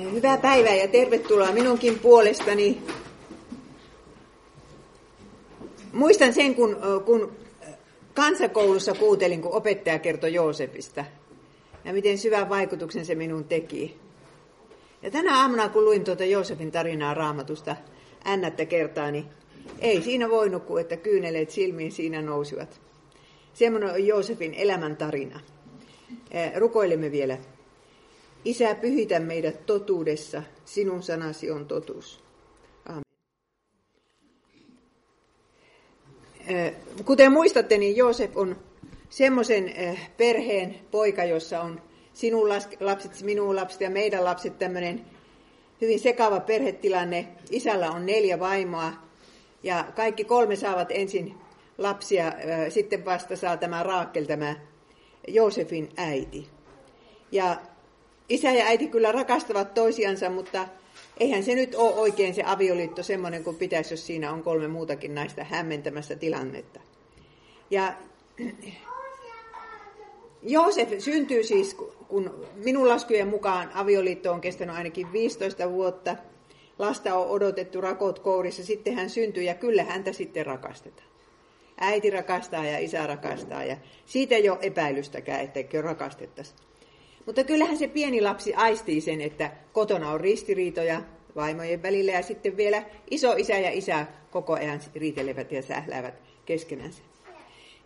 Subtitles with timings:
[0.00, 2.82] Hyvää päivää ja tervetuloa minunkin puolestani.
[5.92, 7.32] Muistan sen, kun, kun
[8.14, 11.04] kansakoulussa kuuntelin, kun opettaja kertoi Joosefista
[11.84, 13.98] ja miten syvän vaikutuksen se minun teki.
[15.02, 17.76] Ja tänä aamuna, kun luin tuota Joosefin tarinaa raamatusta
[18.26, 19.24] ännättä kertaa, niin
[19.78, 22.80] ei siinä voinut kuin, että kyyneleet silmiin siinä nousivat.
[23.54, 25.40] Semmoinen on Joosefin elämäntarina.
[26.56, 27.38] Rukoilemme vielä.
[28.44, 32.24] Isä, pyhitä meidät totuudessa, sinun sanasi on totuus.
[32.86, 33.02] Aamen.
[37.04, 38.56] Kuten muistatte, niin Joosef on
[39.10, 39.74] semmoisen
[40.16, 41.82] perheen poika, jossa on
[42.12, 42.48] sinun
[42.80, 45.04] lapset, minun lapset ja meidän lapset tämmöinen
[45.80, 47.28] hyvin sekava perhetilanne.
[47.50, 48.92] Isällä on neljä vaimoa
[49.62, 51.34] ja kaikki kolme saavat ensin
[51.78, 52.32] lapsia,
[52.68, 54.56] sitten vasta saa tämä Raakel, tämä
[55.28, 56.48] Joosefin äiti.
[57.32, 57.56] Ja
[58.28, 60.68] isä ja äiti kyllä rakastavat toisiansa, mutta
[61.20, 65.14] eihän se nyt ole oikein se avioliitto semmoinen kuin pitäisi, jos siinä on kolme muutakin
[65.14, 66.80] naista hämmentämässä tilannetta.
[67.70, 67.92] Ja
[70.42, 71.76] Joosef syntyy siis,
[72.08, 76.16] kun minun laskujen mukaan avioliitto on kestänyt ainakin 15 vuotta.
[76.78, 81.08] Lasta on odotettu rakot kourissa, sitten hän syntyy ja kyllä häntä sitten rakastetaan.
[81.80, 86.54] Äiti rakastaa ja isä rakastaa ja siitä ei ole epäilystäkään, etteikö rakastettaisi.
[87.26, 91.02] Mutta kyllähän se pieni lapsi aistii sen, että kotona on ristiriitoja
[91.36, 96.14] vaimojen välillä ja sitten vielä iso isä ja isä koko ajan riitelevät ja sähläävät
[96.46, 97.02] keskenänsä.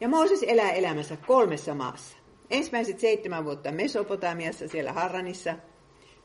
[0.00, 2.16] Ja Mooses elää elämässä kolmessa maassa.
[2.50, 5.54] Ensimmäiset seitsemän vuotta Mesopotamiassa, siellä Harranissa,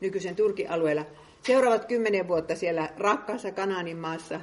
[0.00, 1.06] nykyisen Turkin alueella.
[1.42, 4.40] Seuraavat kymmenen vuotta siellä rakkaassa Kanaanin maassa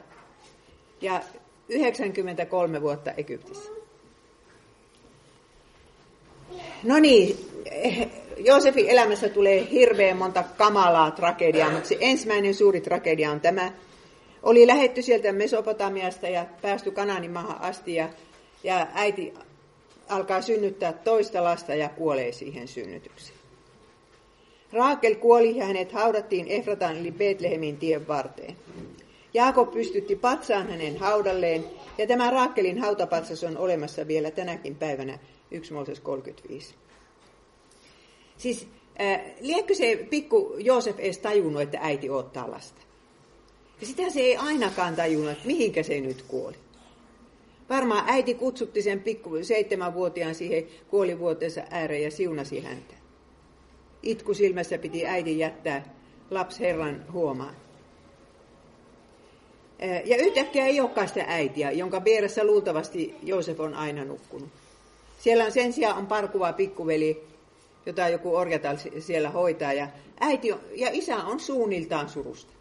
[1.02, 1.22] ja
[1.70, 3.72] 93 vuotta Egyptissä.
[6.84, 7.38] No niin,
[8.40, 13.72] Joosefin elämässä tulee hirveän monta kamalaa tragediaa, mutta se ensimmäinen suuri tragedia on tämä.
[14.44, 18.09] Oli lähetty sieltä Mesopotamiasta ja päästy Kanaanin maahan asti ja,
[18.63, 19.34] ja äiti
[20.09, 23.40] alkaa synnyttää toista lasta ja kuolee siihen synnytykseen.
[24.74, 28.56] Raakel kuoli ja hänet haudattiin Efratan eli Betlehemin tien varteen.
[29.34, 31.66] Jaakob pystytti patsaan hänen haudalleen,
[31.97, 35.19] ja tämä Raakelin hautapatsas on olemassa vielä tänäkin päivänä
[35.52, 36.75] 1 Mooses 35.
[38.39, 38.67] Siis
[39.01, 42.81] äh, liekkö se pikku Joosef edes tajunnut, että äiti ottaa lasta?
[43.81, 46.55] Ja sitä se ei ainakaan tajunnut, että mihinkä se nyt kuoli.
[47.69, 52.94] Varmaan äiti kutsutti sen pikku seitsemänvuotiaan siihen kuolivuotensa ääreen ja siunasi häntä.
[54.03, 55.95] Itku silmässä piti äiti jättää
[56.31, 57.56] laps Herran huomaan.
[60.06, 64.50] Ja yhtäkkiä ei olekaan sitä äitiä, jonka vieressä luultavasti Joosef on aina nukkunut.
[65.19, 67.28] Siellä on sen sijaan on parkuva pikkuveli,
[67.89, 69.73] jota joku orjatal siellä hoitaa.
[69.73, 69.88] Ja
[70.19, 72.53] äiti ja isä on suunniltaan surusta.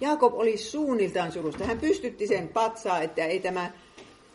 [0.00, 1.64] Jaakob oli suunniltaan surusta.
[1.64, 3.70] Hän pystytti sen patsaa, että ei tämä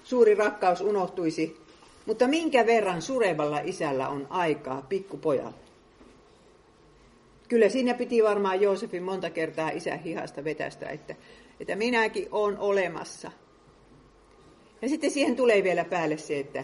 [0.03, 1.57] suuri rakkaus unohtuisi.
[2.05, 5.63] Mutta minkä verran surevalla isällä on aikaa pikkupojalle?
[7.47, 11.15] Kyllä siinä piti varmaan Joosefin monta kertaa isän hihasta vetästä, että,
[11.59, 13.31] että minäkin olen olemassa.
[14.81, 16.63] Ja sitten siihen tulee vielä päälle se, että,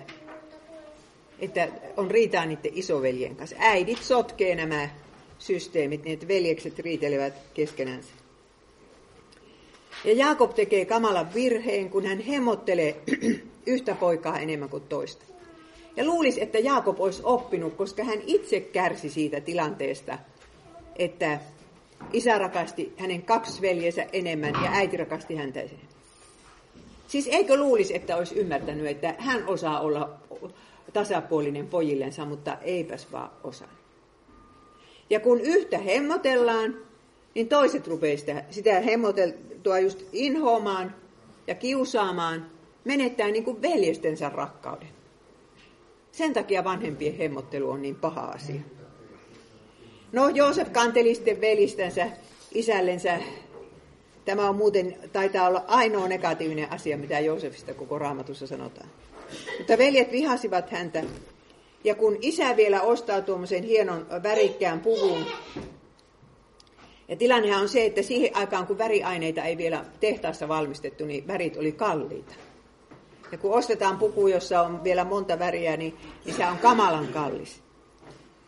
[1.41, 1.67] että
[1.97, 3.55] on riitaa niiden isoveljen kanssa.
[3.59, 4.89] Äidit sotkee nämä
[5.39, 8.09] systeemit, niin että veljekset riitelevät keskenänsä.
[10.05, 12.95] Ja Jaakob tekee kamalan virheen, kun hän hemottelee
[13.66, 15.25] yhtä poikaa enemmän kuin toista.
[15.95, 20.17] Ja luulisi, että Jaakob olisi oppinut, koska hän itse kärsi siitä tilanteesta,
[20.95, 21.39] että
[22.13, 25.59] isä rakasti hänen kaksi veljensä enemmän ja äiti rakasti häntä.
[27.07, 30.09] Siis eikö luulisi, että olisi ymmärtänyt, että hän osaa olla
[30.94, 33.73] tasapuolinen pojillensa, mutta eipäs vaan osaa.
[35.09, 36.75] Ja kun yhtä hemmotellaan,
[37.35, 40.95] niin toiset rupeaa sitä, sitä hemmoteltua just inhoamaan
[41.47, 42.45] ja kiusaamaan,
[42.85, 44.89] menettää niin kuin veljestensä rakkauden.
[46.11, 48.61] Sen takia vanhempien hemmottelu on niin paha asia.
[50.12, 52.07] No, Joosef kanteli sitten velistänsä,
[52.53, 53.19] isällensä.
[54.25, 58.89] Tämä on muuten, taitaa olla ainoa negatiivinen asia, mitä Joosefista koko raamatussa sanotaan.
[59.57, 61.03] Mutta veljet vihasivat häntä.
[61.83, 65.25] Ja kun isä vielä ostaa tuommoisen hienon värikkään puvun,
[67.09, 71.57] ja tilannehan on se, että siihen aikaan, kun väriaineita ei vielä tehtaassa valmistettu, niin värit
[71.57, 72.35] oli kalliita.
[73.31, 77.61] Ja kun ostetaan puku, jossa on vielä monta väriä, niin, niin se on kamalan kallis.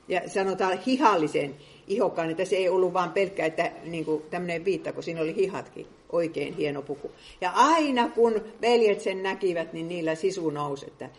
[0.08, 1.56] Ja sanotaan hihallisen
[1.88, 5.88] ihokkaan, että se ei ollut vain pelkkä, että niin tämmöinen viitta, kun siinä oli hihatkin.
[6.12, 7.12] Oikein hieno puku.
[7.42, 11.10] Ja aina kun veljet sen näkivät, niin niillä sisu nousi, että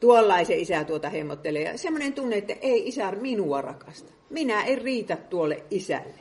[0.00, 1.62] tuollaisen isä tuota hemmottelee.
[1.62, 4.12] Ja semmoinen tunne, että ei isä minua rakasta.
[4.30, 6.20] Minä en riitä tuolle isälle.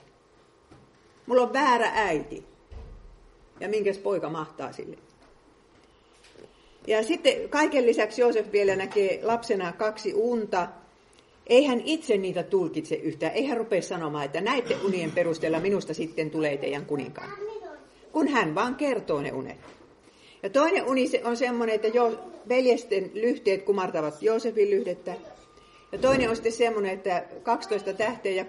[1.25, 2.44] Mulla on väärä äiti.
[3.59, 4.97] Ja minkäs poika mahtaa sille.
[6.88, 10.68] Ja sitten kaiken lisäksi Joosef vielä näkee lapsena kaksi unta.
[11.47, 13.31] Ei hän itse niitä tulkitse yhtään.
[13.31, 17.31] Ei hän rupea sanomaan, että näiden unien perusteella minusta sitten tulee teidän kuninkaan.
[18.19, 19.57] Kun hän vaan kertoo ne unet.
[20.44, 22.19] Ja toinen uni on semmoinen, että jo,
[22.50, 25.13] veljesten lyhteet kumartavat Joosefin lyhdettä.
[25.92, 28.45] Ja toinen on sitten semmoinen, että 12 tähteä ja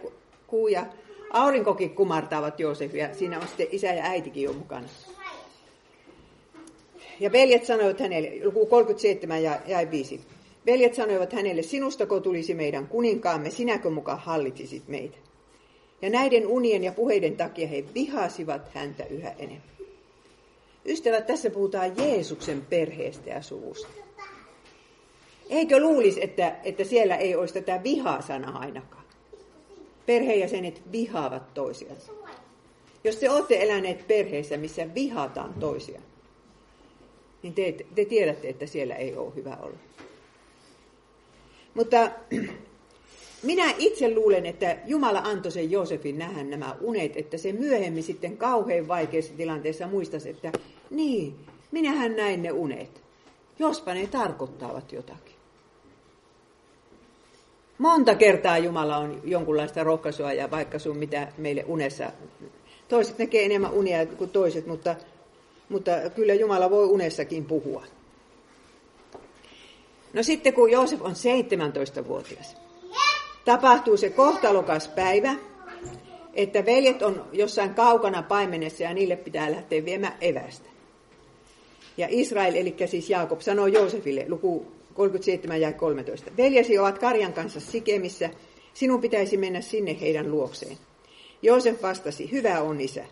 [0.47, 0.87] kuu ja
[1.33, 3.15] aurinkokin kumartavat Joosefia.
[3.15, 4.89] Siinä on sitten isä ja äitikin jo mukana.
[7.21, 10.21] Ja veljet sanoivat hänelle, luku 37 ja jäi 5.
[10.67, 15.30] Veljet sanoivat hänelle, sinustako tulisi meidän kuninkaamme, sinäkö mukaan hallitsisit meitä.
[16.03, 19.71] Ja näiden unien ja puheiden takia he vihasivat häntä yhä enemmän.
[20.87, 23.89] Ystävät, tässä puhutaan Jeesuksen perheestä ja suvusta.
[25.51, 29.05] Eikö luulisi, että, että siellä ei olisi tätä vihaa-sanaa ainakaan?
[30.07, 32.13] Perheenjäsenet vihaavat toisiansa.
[33.05, 36.05] Jos te olette eläneet perheessä, missä vihataan toisiaan,
[37.43, 39.79] niin te, te tiedätte, että siellä ei ole hyvä olla.
[41.75, 42.11] Mutta
[43.43, 48.37] minä itse luulen, että Jumala antoi sen Joosefin nähdä nämä unet, että se myöhemmin sitten
[48.37, 50.53] kauhean vaikeassa tilanteessa muistaisi, että
[50.91, 51.35] niin,
[51.71, 53.03] minähän näin ne unet.
[53.59, 55.35] Jospa ne tarkoittavat jotakin.
[57.79, 62.13] Monta kertaa Jumala on jonkunlaista rohkaisua ja vaikka sun mitä meille unessa.
[62.89, 64.97] Toiset näkee enemmän unia kuin toiset, mutta,
[65.69, 67.85] mutta kyllä Jumala voi unessakin puhua.
[70.13, 72.57] No sitten kun Joosef on 17-vuotias,
[73.45, 75.35] tapahtuu se kohtalokas päivä,
[76.35, 80.71] että veljet on jossain kaukana paimenessa ja niille pitää lähteä viemään evästä.
[81.97, 86.31] Ja Israel, eli siis Jaakob, sanoo Joosefille, luku 37 ja 13.
[86.37, 88.31] Veljesi ovat karjan kanssa Sikemissä,
[88.75, 90.77] sinun pitäisi mennä sinne heidän luokseen.
[91.43, 93.05] Joosef vastasi, hyvä on isä.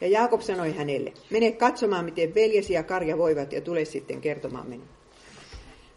[0.00, 4.68] Ja Jaakob sanoi hänelle, mene katsomaan, miten veljesi ja karja voivat ja tule sitten kertomaan
[4.68, 5.01] minulle.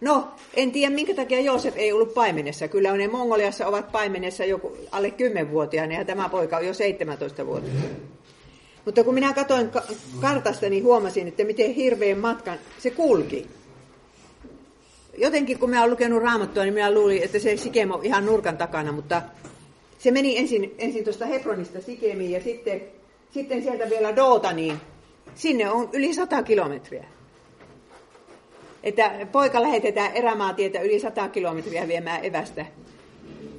[0.02, 2.68] No, en tiedä minkä takia Joosef ei ollut paimenessa.
[2.68, 7.84] Kyllä ne Mongoliassa ovat paimenessa joku alle 10-vuotiaana ja tämä poika on jo 17-vuotias.
[8.86, 9.70] Mutta kun minä katsoin
[10.22, 13.48] kartasta, niin huomasin, että miten hirveän matkan se kulki.
[15.18, 18.58] Jotenkin kun minä olen lukenut raamattua, niin minä luulin, että se Sikem on ihan nurkan
[18.58, 19.22] takana, mutta
[20.00, 22.82] se meni ensin, ensin tuosta Hebronista Sikemiin ja sitten,
[23.32, 24.78] sitten sieltä vielä Dootaniin.
[25.36, 27.06] Sinne on yli 100 kilometriä
[28.86, 32.66] että poika lähetetään erämaatietä yli 100 kilometriä viemään evästä.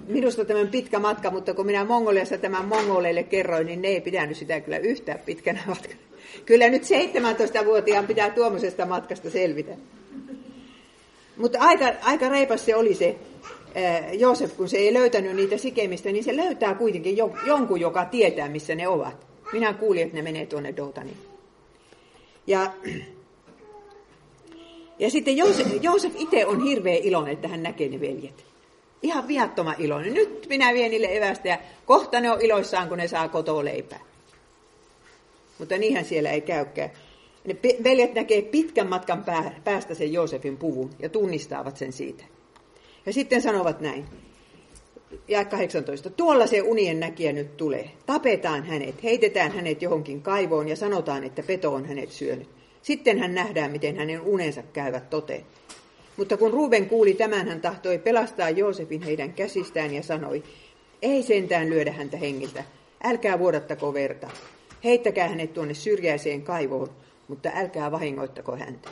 [0.09, 4.37] Minusta tämän pitkä matka, mutta kun minä Mongoliassa tämän mongoleille kerroin, niin ne ei pitänyt
[4.37, 6.01] sitä kyllä yhtään pitkänä matkana.
[6.45, 9.73] Kyllä nyt 17-vuotiaan pitää tuommoisesta matkasta selvitä.
[11.37, 13.17] Mutta aika, aika reipas se oli se
[14.13, 18.49] Joosef, kun se ei löytänyt niitä sikemistä, niin se löytää kuitenkin jo, jonkun, joka tietää,
[18.49, 19.27] missä ne ovat.
[19.53, 21.17] Minä kuulin, että ne menee tuonne Dotaniin.
[22.47, 22.73] Ja
[24.99, 28.45] ja sitten Joosef, Joosef itse on hirveän iloinen, että hän näkee ne veljet.
[29.03, 30.15] Ihan viattoma iloinen.
[30.15, 34.01] Nyt minä vien niille evästä ja kohta ne on iloissaan, kun ne saa kotoa leipää.
[35.59, 36.91] Mutta niinhän siellä ei käykään.
[37.45, 39.25] Ne veljet näkee pitkän matkan
[39.65, 42.25] päästä sen Joosefin puvun ja tunnistavat sen siitä.
[43.07, 44.05] Ja sitten sanovat näin.
[45.29, 46.11] Ja 18.
[46.11, 47.91] Tuolla se unien näkijä nyt tulee.
[48.07, 52.56] Tapetaan hänet, heitetään hänet johonkin kaivoon ja sanotaan, että peto on hänet syönyt.
[52.87, 55.45] Sitten hän nähdään, miten hänen unensa käyvät toteen.
[56.17, 60.43] Mutta kun Ruben kuuli tämän, hän tahtoi pelastaa Joosefin heidän käsistään ja sanoi,
[61.03, 62.65] ei sentään lyödä häntä hengiltä,
[63.05, 64.31] älkää vuodattako verta.
[64.85, 66.91] Heittäkää hänet tuonne syrjäiseen kaivoon,
[67.29, 68.89] mutta älkää vahingoittako häntä.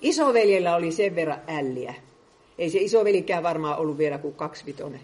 [0.00, 1.94] Isoveljellä oli sen verran älliä.
[2.58, 5.00] Ei se isovelikään varmaan ollut vielä kuin kaksivitonen.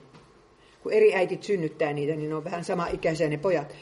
[0.82, 3.74] Kun eri äitit synnyttää niitä, niin ne on vähän sama ikäisiä ne pojat.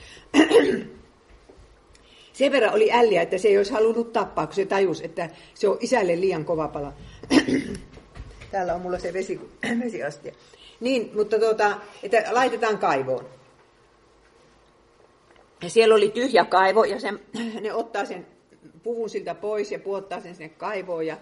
[2.36, 5.68] Sen verran oli älliä, että se ei olisi halunnut tappaa, kun se tajus, että se
[5.68, 6.92] on isälle liian kova pala.
[8.52, 9.40] Täällä on mulla se vesi,
[9.84, 10.32] vesiastia.
[10.80, 13.24] Niin, mutta tuota, että laitetaan kaivoon.
[15.62, 17.12] Ja siellä oli tyhjä kaivo ja se,
[17.60, 18.26] ne ottaa sen
[18.82, 21.16] puvun siltä pois ja puottaa sen sinne kaivoon ja,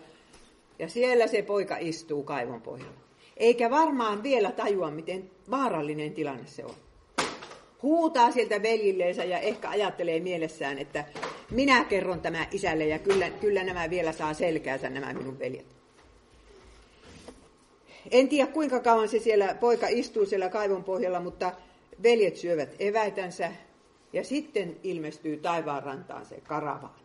[0.78, 3.00] ja siellä se poika istuu kaivon pohjalla.
[3.36, 6.74] Eikä varmaan vielä tajua, miten vaarallinen tilanne se on
[7.84, 11.04] huutaa sieltä veljilleensä ja ehkä ajattelee mielessään, että
[11.50, 15.66] minä kerron tämä isälle ja kyllä, kyllä nämä vielä saa selkäänsä nämä minun veljet.
[18.10, 21.52] En tiedä kuinka kauan se siellä poika istuu siellä kaivon pohjalla, mutta
[22.02, 23.52] veljet syövät eväitänsä
[24.12, 27.00] ja sitten ilmestyy taivaan rantaan se karavaan.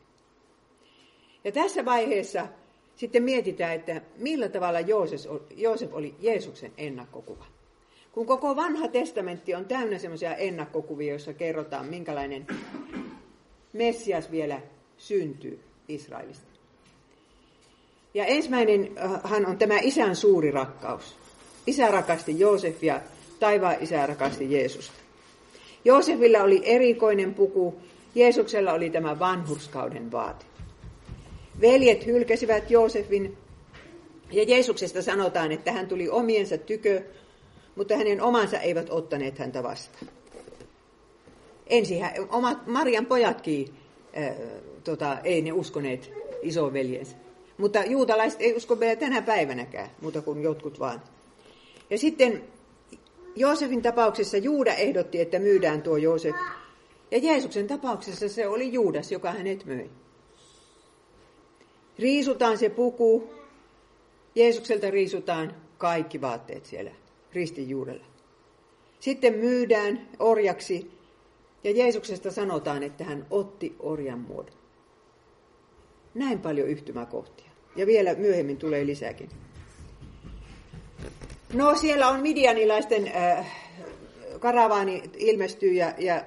[1.43, 2.47] Ja tässä vaiheessa
[2.95, 4.79] sitten mietitään, että millä tavalla
[5.55, 7.45] Joosef oli Jeesuksen ennakkokuva.
[8.11, 12.47] Kun koko vanha testamentti on täynnä semmoisia ennakkokuvia, joissa kerrotaan, minkälainen
[13.73, 14.61] Messias vielä
[14.97, 16.49] syntyy Israelista.
[18.13, 18.91] Ja ensimmäinen
[19.23, 21.15] hän on tämä isän suuri rakkaus.
[21.67, 23.01] Isä rakasti Joosefia,
[23.39, 24.93] taivaan isä rakasti Jeesusta.
[25.85, 27.75] Joosefilla oli erikoinen puku,
[28.15, 30.45] Jeesuksella oli tämä vanhurskauden vaate.
[31.61, 33.37] Veljet hylkäsivät Joosefin
[34.31, 37.03] ja Jeesuksesta sanotaan, että hän tuli omiensa tykö,
[37.79, 40.07] mutta hänen omansa eivät ottaneet häntä vastaan.
[41.67, 43.73] Ensin hän, omat Marian pojatkin,
[44.17, 44.35] äh,
[44.83, 47.15] tota, ei ne uskoneet isoveljensä.
[47.57, 51.01] Mutta juutalaiset ei usko vielä tänä päivänäkään, muuta kuin jotkut vaan.
[51.89, 52.43] Ja sitten
[53.35, 56.35] Joosefin tapauksessa Juuda ehdotti, että myydään tuo Joosef.
[57.11, 59.89] Ja Jeesuksen tapauksessa se oli Juudas, joka hänet möi.
[61.99, 63.29] Riisutaan se puku.
[64.35, 66.91] Jeesukselta riisutaan kaikki vaatteet siellä
[67.33, 68.05] ristin juurella.
[68.99, 70.91] Sitten myydään orjaksi
[71.63, 74.59] ja Jeesuksesta sanotaan, että hän otti orjan muodon.
[76.13, 77.49] Näin paljon yhtymäkohtia.
[77.75, 79.29] Ja vielä myöhemmin tulee lisääkin.
[81.53, 83.47] No siellä on midianilaisten äh,
[84.39, 86.23] karavaani ilmestyy ja, ja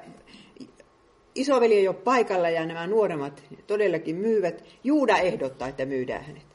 [1.35, 4.65] isoveli ei ole paikalla ja nämä nuoremmat todellakin myyvät.
[4.85, 6.47] Juuda ehdottaa, että myydään hänet.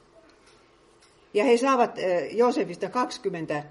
[1.33, 3.63] Ja he saavat äh, Joosefista 20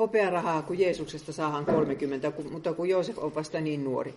[0.00, 4.14] hopearahaa, kun Jeesuksesta saahan 30, mutta kun Joosef on vasta niin nuori.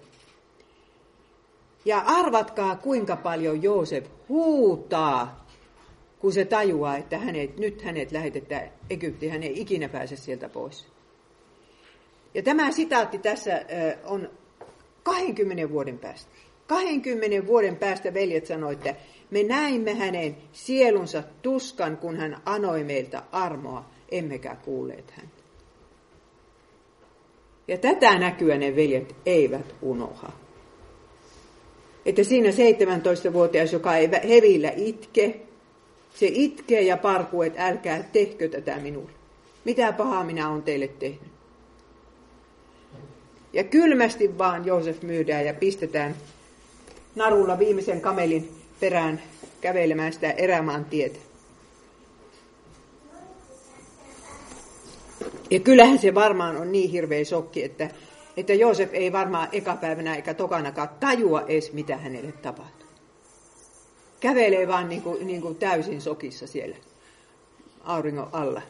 [1.86, 5.48] Ja arvatkaa, kuinka paljon Joosef huutaa,
[6.20, 10.88] kun se tajuaa, että hänet, nyt hänet lähetetään Egyptiin, hän ei ikinä pääse sieltä pois.
[12.34, 13.66] Ja tämä sitaatti tässä
[14.04, 14.30] on
[15.04, 16.32] 20 vuoden päästä.
[16.68, 23.24] 20 vuoden päästä veljet sanoivat, että me näimme hänen sielunsa tuskan, kun hän anoi meiltä
[23.32, 25.43] armoa, emmekä kuulleet häntä.
[27.68, 30.32] Ja tätä näkyä ne veljet eivät unoha.
[32.06, 35.40] Että siinä 17-vuotias, joka ei hevillä itke,
[36.16, 39.12] se itkee ja parkuu, että älkää tehkö tätä minulle.
[39.66, 41.34] Mitä pahaa minä olen teille tehnyt.
[43.54, 46.16] Ja kylmästi vaan Joosef myydään ja pistetään
[47.16, 49.22] narulla viimeisen kamelin perään
[49.62, 51.20] kävelemään sitä erämaan tietä.
[55.54, 57.90] Ja kyllähän se varmaan on niin hirveä sokki, että,
[58.38, 62.88] että Joosef ei varmaan ekapäivänä eikä tokanakaan tajua edes, mitä hänelle tapahtuu.
[64.20, 66.76] Kävelee vaan niin kuin, niin kuin täysin sokissa siellä
[67.84, 68.62] auringon alla.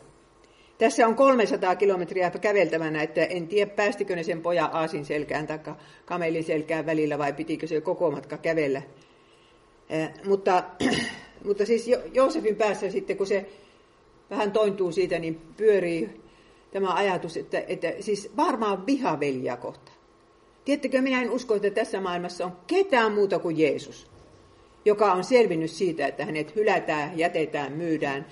[0.77, 5.59] Tässä on 300 kilometriä käveltävänä, että en tiedä päästikö ne sen pojan aasin selkään tai
[6.05, 8.81] kamelin selkään välillä vai pitikö se koko matka kävellä.
[9.89, 10.63] Eh, mutta,
[11.47, 13.45] mutta siis Joosefin päässä sitten, kun se
[14.29, 16.22] vähän tointuu siitä, niin pyörii
[16.73, 19.91] tämä ajatus, että, että siis varmaan vihaveljiä kohta.
[20.65, 24.07] Tiedättekö, minä en usko, että tässä maailmassa on ketään muuta kuin Jeesus,
[24.85, 28.25] joka on selvinnyt siitä, että hänet hylätään, jätetään, myydään,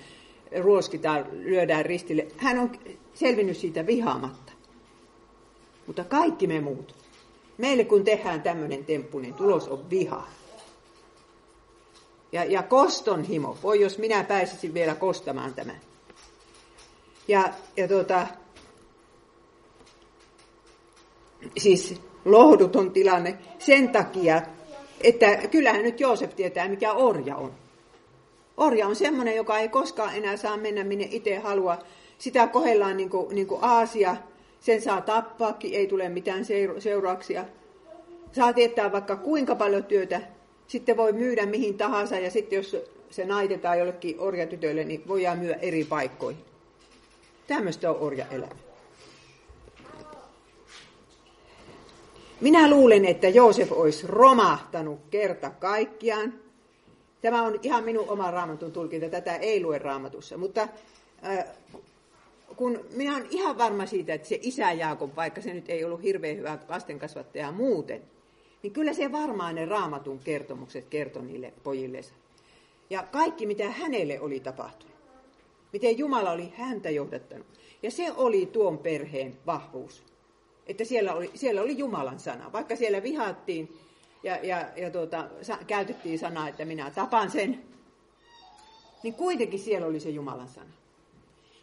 [0.60, 2.26] ruoskitaan, lyödään ristille.
[2.36, 2.70] Hän on
[3.14, 4.52] selvinnyt siitä vihaamatta.
[5.86, 6.94] Mutta kaikki me muut,
[7.58, 10.26] meille kun tehdään tämmöinen temppu, niin tulos on viha.
[12.32, 13.58] Ja, ja koston himo.
[13.62, 15.91] Voi jos minä pääsisin vielä kostamaan tämän.
[17.28, 18.26] Ja, ja tuota,
[21.58, 24.42] siis lohduton tilanne sen takia,
[25.00, 27.52] että kyllähän nyt Joosef tietää, mikä orja on.
[28.56, 31.78] Orja on semmoinen, joka ei koskaan enää saa mennä minne itse halua.
[32.18, 34.16] Sitä kohdellaan niin kuin, niin kuin Aasia.
[34.60, 36.44] Sen saa tappaakin, ei tule mitään
[36.78, 37.44] seurauksia.
[38.32, 40.20] Saa tietää vaikka kuinka paljon työtä.
[40.66, 42.76] Sitten voi myydä mihin tahansa ja sitten jos
[43.10, 46.51] se naitetaan jollekin orjatytölle, niin voidaan myydä eri paikkoihin.
[47.52, 48.54] Tämmöistä on orjaelämä.
[52.40, 56.34] Minä luulen, että Joosef olisi romahtanut kerta kaikkiaan.
[57.22, 60.36] Tämä on ihan minun oma raamatun tulkinta, tätä ei lue raamatussa.
[60.36, 60.68] Mutta
[62.56, 66.02] kun minä olen ihan varma siitä, että se isä Jaakob, vaikka se nyt ei ollut
[66.02, 68.02] hirveän hyvä lastenkasvattaja muuten,
[68.62, 72.14] niin kyllä se varmaan ne raamatun kertomukset kertoi niille pojillensa.
[72.90, 74.91] Ja kaikki, mitä hänelle oli tapahtunut
[75.72, 77.46] miten Jumala oli häntä johdattanut.
[77.82, 80.02] Ja se oli tuon perheen vahvuus.
[80.66, 82.52] Että siellä oli, siellä oli Jumalan sana.
[82.52, 83.78] Vaikka siellä vihattiin
[84.22, 87.64] ja, ja, ja tuota, sa, käytettiin sanaa, että minä tapan sen,
[89.02, 90.72] niin kuitenkin siellä oli se Jumalan sana.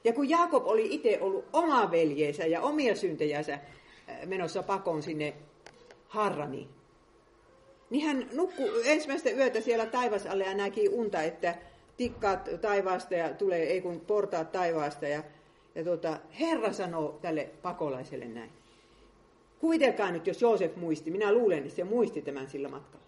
[0.04, 3.62] Ja kun Jaakob oli itse ollut oma veljeensä ja omia syntejänsä äh,
[4.26, 5.34] menossa pakoon sinne
[6.08, 6.70] Harraniin,
[7.90, 11.56] niin hän nukkui ensimmäistä yötä siellä taivasalle ja näki unta, että
[12.00, 15.08] tikkaat taivaasta ja tulee, ei kun portaat taivaasta.
[15.08, 15.24] Ja,
[15.76, 18.50] ja tuota, Herra sanoo tälle pakolaiselle näin.
[19.60, 23.06] Kuvitelkaa nyt, jos Joosef muisti, minä luulen, että se muisti tämän sillä matkalla.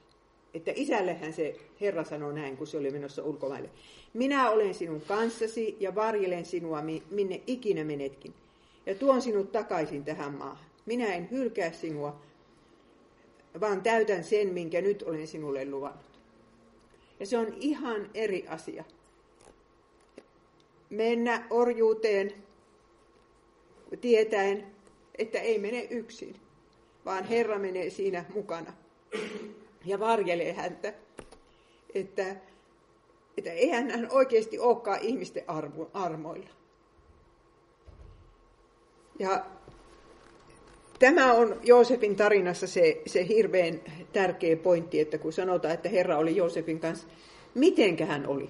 [0.53, 3.69] Että isällehän se Herra sanoi näin, kun se oli menossa ulkomaille.
[4.13, 6.81] Minä olen sinun kanssasi ja varjelen sinua,
[7.11, 8.33] minne ikinä menetkin.
[8.85, 10.65] Ja tuon sinut takaisin tähän maahan.
[10.85, 12.21] Minä en hylkää sinua,
[13.59, 16.10] vaan täytän sen, minkä nyt olen sinulle luvannut.
[17.21, 18.83] Ja se on ihan eri asia.
[20.89, 22.33] Mennä orjuuteen
[24.01, 24.75] tietäen,
[25.17, 26.35] että ei mene yksin,
[27.05, 28.73] vaan Herra menee siinä mukana
[29.85, 30.93] ja varjelee häntä.
[31.93, 32.35] Että,
[33.37, 35.43] että eihän hän oikeasti olekaan ihmisten
[35.93, 36.49] armoilla.
[39.19, 39.45] Ja
[41.01, 43.81] tämä on Joosefin tarinassa se, se hirveän
[44.13, 47.07] tärkeä pointti, että kun sanotaan, että Herra oli Joosefin kanssa,
[47.55, 48.49] mitenkä hän oli?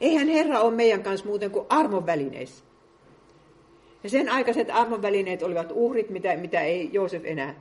[0.00, 2.64] Eihän Herra ole meidän kanssa muuten kuin armon välineissä.
[4.02, 7.54] Ja sen aikaiset armonvälineet olivat uhrit, mitä, mitä ei Joosef enää,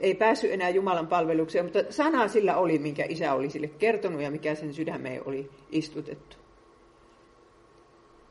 [0.00, 4.30] ei päässyt enää Jumalan palvelukseen, mutta sana sillä oli, minkä isä oli sille kertonut ja
[4.30, 6.36] mikä sen sydämeen oli istutettu.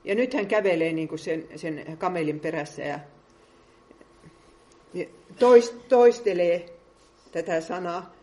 [0.03, 2.99] Ja nyt hän kävelee niin kuin sen, sen kamelin perässä ja
[5.89, 6.65] toistelee
[7.31, 8.15] tätä sanaa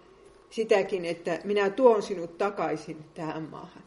[0.50, 3.82] sitäkin, että minä tuon sinut takaisin tähän maahan.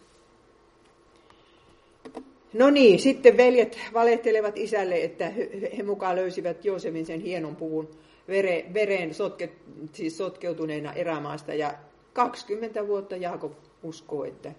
[2.53, 5.31] No niin, sitten veljet valehtelevat isälle, että
[5.77, 7.89] he mukaan löysivät Joosefin sen hienon puvun
[8.27, 9.49] vere, vereen sotke,
[9.93, 11.53] siis sotkeutuneena erämaasta.
[11.53, 11.73] Ja
[12.13, 14.51] 20 vuotta Jaakob uskoo, että,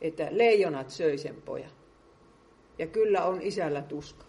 [0.00, 1.70] että leijonat söi sen pojan.
[2.78, 4.24] Ja kyllä on isällä tuska.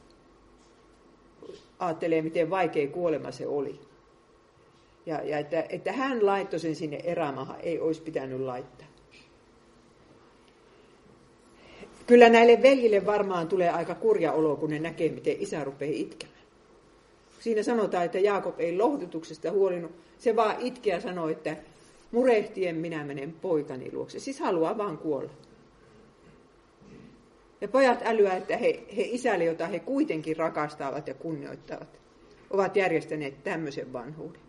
[1.79, 3.79] Aattelee, miten vaikea kuolema se oli.
[5.05, 8.87] Ja, ja että, että hän laittoi sen sinne erämaahan, ei olisi pitänyt laittaa.
[12.07, 16.37] Kyllä näille veljille varmaan tulee aika kurja olo, kun ne näkee, miten isä rupeaa itkemään.
[17.39, 19.91] Siinä sanotaan, että Jaakob ei lohdutuksesta huolinut.
[20.17, 21.55] Se vaan itkeä sanoi, että
[22.11, 24.19] murehtien minä menen poikani luokse.
[24.19, 25.29] Siis haluaa vaan kuolla.
[27.61, 31.99] Ja pojat älyä, että he, he isälle, jota he kuitenkin rakastavat ja kunnioittavat,
[32.49, 34.41] ovat järjestäneet tämmöisen vanhuuden.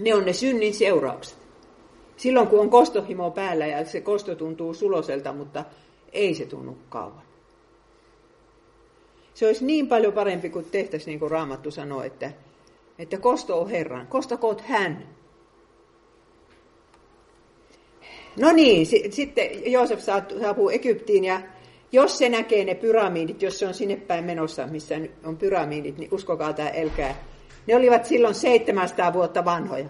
[0.00, 1.38] Ne on ne synnin seuraukset.
[2.16, 5.64] Silloin kun on kostohimo päällä ja se kosto tuntuu suloselta, mutta
[6.12, 7.22] ei se tunnu kauan.
[9.34, 12.32] Se olisi niin paljon parempi kuin tehtäisiin niin kuin Raamattu sanoo, että,
[12.98, 15.08] että kosto on Herran, kostakoot hän.
[18.36, 21.40] No niin, sitten Joosef saapuu Egyptiin ja
[21.92, 26.08] jos se näkee ne pyramidit, jos se on sinne päin menossa, missä on pyramidit, niin
[26.12, 27.24] uskokaa tämä elkää.
[27.66, 29.88] Ne olivat silloin 700 vuotta vanhoja.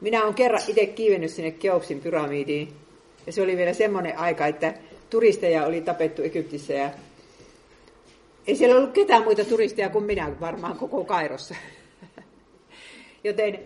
[0.00, 2.68] Minä olen kerran itse kiivennyt sinne Keopsin pyramidiin.
[3.26, 4.74] Ja se oli vielä semmoinen aika, että
[5.10, 6.90] turisteja oli tapettu Egyptissä ja
[8.46, 11.54] ei siellä ollut ketään muita turisteja kuin minä varmaan koko Kairossa.
[13.24, 13.58] Joten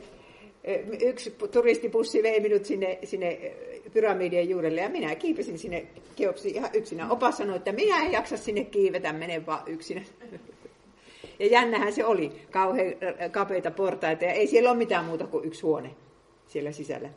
[1.01, 3.55] yksi turistipussi vei minut sinne, sinne
[3.93, 7.11] pyramidien juurelle ja minä kiipesin sinne Keopsiin ihan yksinä.
[7.11, 10.03] Opas sanoi, että minä en jaksa sinne kiivetä, menen vaan yksinä.
[11.39, 12.95] Ja jännähän se oli, kauhean
[13.31, 15.91] kapeita portaita ja ei siellä ole mitään muuta kuin yksi huone
[16.47, 17.09] siellä sisällä.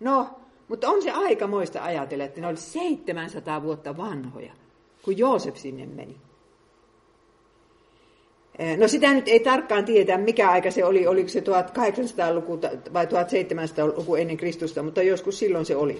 [0.00, 0.28] No,
[0.68, 4.52] mutta on se aikamoista ajatella, että ne oli 700 vuotta vanhoja,
[5.02, 6.16] kun Joosef sinne meni.
[8.76, 12.60] No sitä nyt ei tarkkaan tiedä, mikä aika se oli, oliko se 1800-luku
[12.92, 15.98] vai 1700-luku ennen Kristusta, mutta joskus silloin se oli.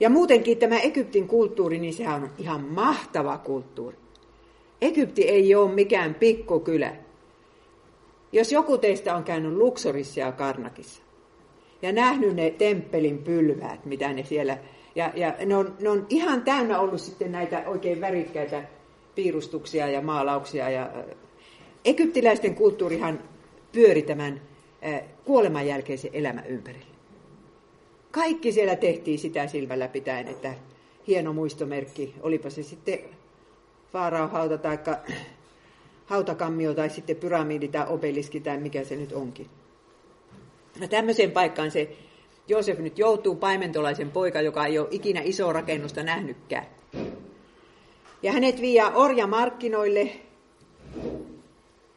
[0.00, 3.96] Ja muutenkin tämä Egyptin kulttuuri, niin sehän on ihan mahtava kulttuuri.
[4.80, 6.96] Egypti ei ole mikään pikkukylä.
[8.32, 11.02] Jos joku teistä on käynyt Luxorissa ja Karnakissa
[11.82, 14.58] ja nähnyt ne temppelin pylväät, mitä ne siellä,
[14.94, 18.62] ja, ja ne, on, ne on ihan täynnä ollut sitten näitä oikein värikkäitä
[19.14, 20.70] piirustuksia ja maalauksia.
[20.70, 20.90] Ja,
[21.84, 23.18] egyptiläisten kulttuurihan
[23.72, 24.40] pyöri tämän
[25.24, 26.92] kuoleman jälkeisen elämän ympärillä.
[28.10, 30.54] Kaikki siellä tehtiin sitä silmällä pitäen, että
[31.06, 32.98] hieno muistomerkki, olipa se sitten
[33.92, 34.78] Faarauhauta tai
[36.06, 39.46] hautakammio tai sitten pyramidi tai obeliski tai mikä se nyt onkin.
[40.80, 41.96] No tämmöiseen paikkaan se
[42.48, 46.66] Joosef nyt joutuu paimentolaisen poika, joka ei ole ikinä iso rakennusta nähnytkään.
[48.22, 50.10] Ja hänet viiää orjamarkkinoille.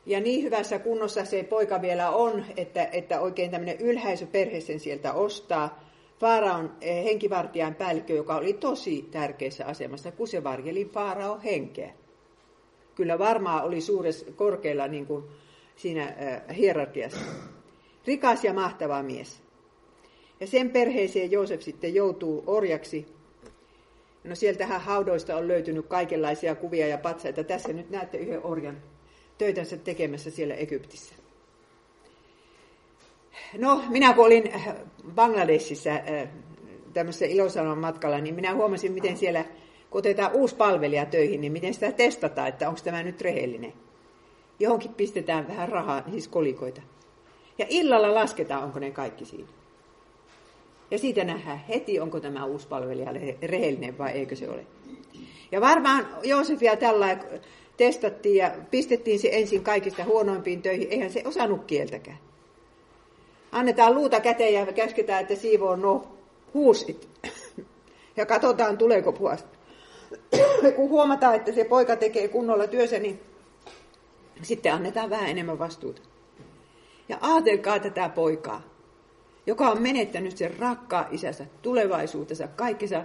[0.05, 5.13] Ja niin hyvässä kunnossa se poika vielä on, että, että oikein tämmöinen ylhäisöperhe sen sieltä
[5.13, 5.85] ostaa.
[6.19, 11.93] Faaraon eh, henkivartijan päällikkö, joka oli tosi tärkeässä asemassa, kun se varjeli Faaraon henkeä
[12.95, 15.23] kyllä varmaan oli suuressa korkealla niin kuin
[15.75, 16.15] siinä
[16.57, 17.19] hierarkiassa.
[18.07, 19.41] Rikas ja mahtava mies.
[20.39, 23.14] Ja sen perheeseen Joosef sitten joutuu orjaksi.
[24.25, 27.43] No sieltähän haudoista on löytynyt kaikenlaisia kuvia ja patsaita.
[27.43, 28.77] Tässä nyt näette yhden orjan
[29.37, 31.15] töitänsä tekemässä siellä Egyptissä.
[33.57, 34.53] No, minä kun olin
[35.15, 36.29] Bangladesissa äh,
[36.93, 39.45] tämmöisessä ilosanoman matkalla, niin minä huomasin, miten siellä,
[39.89, 43.73] kun otetaan uusi palvelija töihin, niin miten sitä testataan, että onko tämä nyt rehellinen.
[44.59, 46.81] Johonkin pistetään vähän rahaa, siis kolikoita.
[47.57, 49.47] Ja illalla lasketaan, onko ne kaikki siinä.
[50.91, 54.65] Ja siitä nähdään heti, onko tämä uusi palvelija rehellinen vai eikö se ole.
[55.51, 57.17] Ja varmaan Joosefia tällä
[57.77, 60.87] testattiin ja pistettiin se ensin kaikista huonoimpiin töihin.
[60.91, 62.17] Eihän se osannut kieltäkään.
[63.51, 66.07] Annetaan luuta käteen ja käsketään, että siivoo no
[66.53, 67.09] huusit.
[68.17, 69.49] Ja katsotaan, tuleeko puhasta.
[70.75, 73.19] Kun huomataan, että se poika tekee kunnolla työssä, niin
[74.41, 76.01] sitten annetaan vähän enemmän vastuuta.
[77.09, 78.61] Ja ajatelkaa tätä poikaa,
[79.47, 83.03] joka on menettänyt sen rakkaa isänsä, tulevaisuutensa, kaikkensa,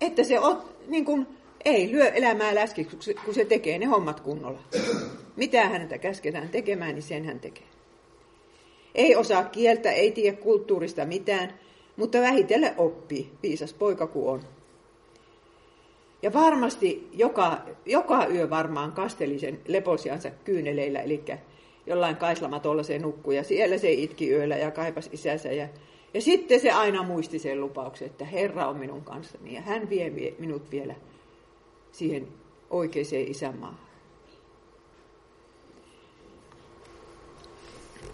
[0.00, 1.26] että se on, niin kuin,
[1.64, 4.58] ei lyö elämää läskiksi, kun se tekee ne hommat kunnolla.
[5.36, 7.66] Mitä häntä käsketään tekemään, niin sen hän tekee.
[8.94, 11.54] Ei osaa kieltä, ei tiedä kulttuurista mitään,
[11.96, 14.42] mutta vähitellen oppii, viisas poika kuin on.
[16.22, 21.24] Ja varmasti joka, joka yö varmaan kasteli sen leposiansa kyyneleillä, eli
[21.86, 25.52] jollain kaislama se nukkui ja siellä se itki yöllä ja kaipas isänsä.
[25.52, 25.68] Ja,
[26.14, 30.34] ja sitten se aina muisti sen lupauksen, että Herra on minun kanssani ja hän vie
[30.38, 30.94] minut vielä
[31.92, 32.28] siihen
[32.70, 33.86] oikeaan isänmaahan.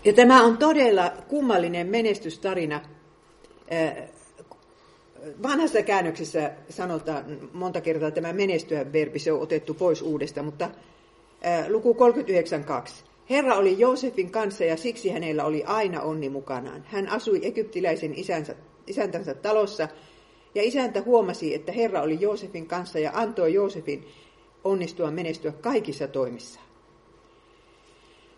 [0.05, 2.81] Ja tämä on todella kummallinen menestystarina.
[5.43, 10.71] Vanhassa käännöksessä sanotaan monta kertaa tämä menestyä verbi, se on otettu pois uudesta, mutta
[11.69, 11.97] luku
[12.89, 13.12] 39.2.
[13.31, 16.85] Herra oli Joosefin kanssa ja siksi hänellä oli aina onni mukanaan.
[16.87, 18.55] Hän asui egyptiläisen isänsä,
[18.87, 19.89] isäntänsä talossa
[20.55, 24.09] ja isäntä huomasi, että Herra oli Joosefin kanssa ja antoi Joosefin
[24.65, 26.67] onnistua menestyä kaikissa toimissaan.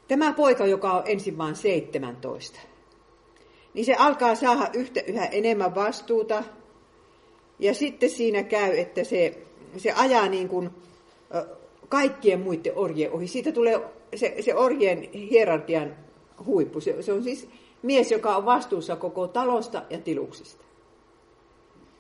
[0.09, 2.61] Tämä poika, joka on ensin vain 17,
[3.75, 6.44] niin se alkaa saada yhtä yhä enemmän vastuuta.
[7.59, 9.38] Ja sitten siinä käy, että se,
[9.77, 10.70] se ajaa niin kuin
[11.88, 13.27] kaikkien muiden orjien ohi.
[13.27, 13.81] Siitä tulee
[14.14, 15.96] se, se orjien hierarkian
[16.46, 16.81] huippu.
[16.81, 17.48] Se, se on siis
[17.83, 20.64] mies, joka on vastuussa koko talosta ja tiluksista.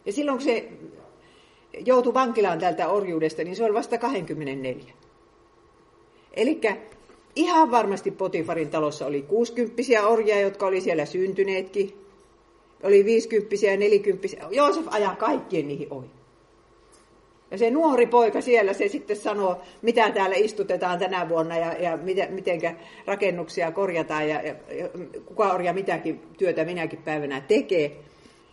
[0.06, 0.68] Ja silloin kun se
[1.86, 4.94] joutui vankilaan tältä orjuudesta, niin se oli vasta 24.
[6.34, 6.60] Eli
[7.36, 12.00] ihan varmasti Potifarin talossa oli 60 orjia, jotka oli siellä syntyneetkin.
[12.82, 14.28] Oli 50 ja 40.
[14.50, 16.10] Joosef ajaa kaikkien niihin ohi.
[17.54, 21.96] Ja se nuori poika siellä, se sitten sanoo, mitä täällä istutetaan tänä vuonna ja, ja
[22.28, 24.88] miten rakennuksia korjataan ja, ja, ja
[25.26, 27.96] kuka orja mitäkin työtä minäkin päivänä tekee.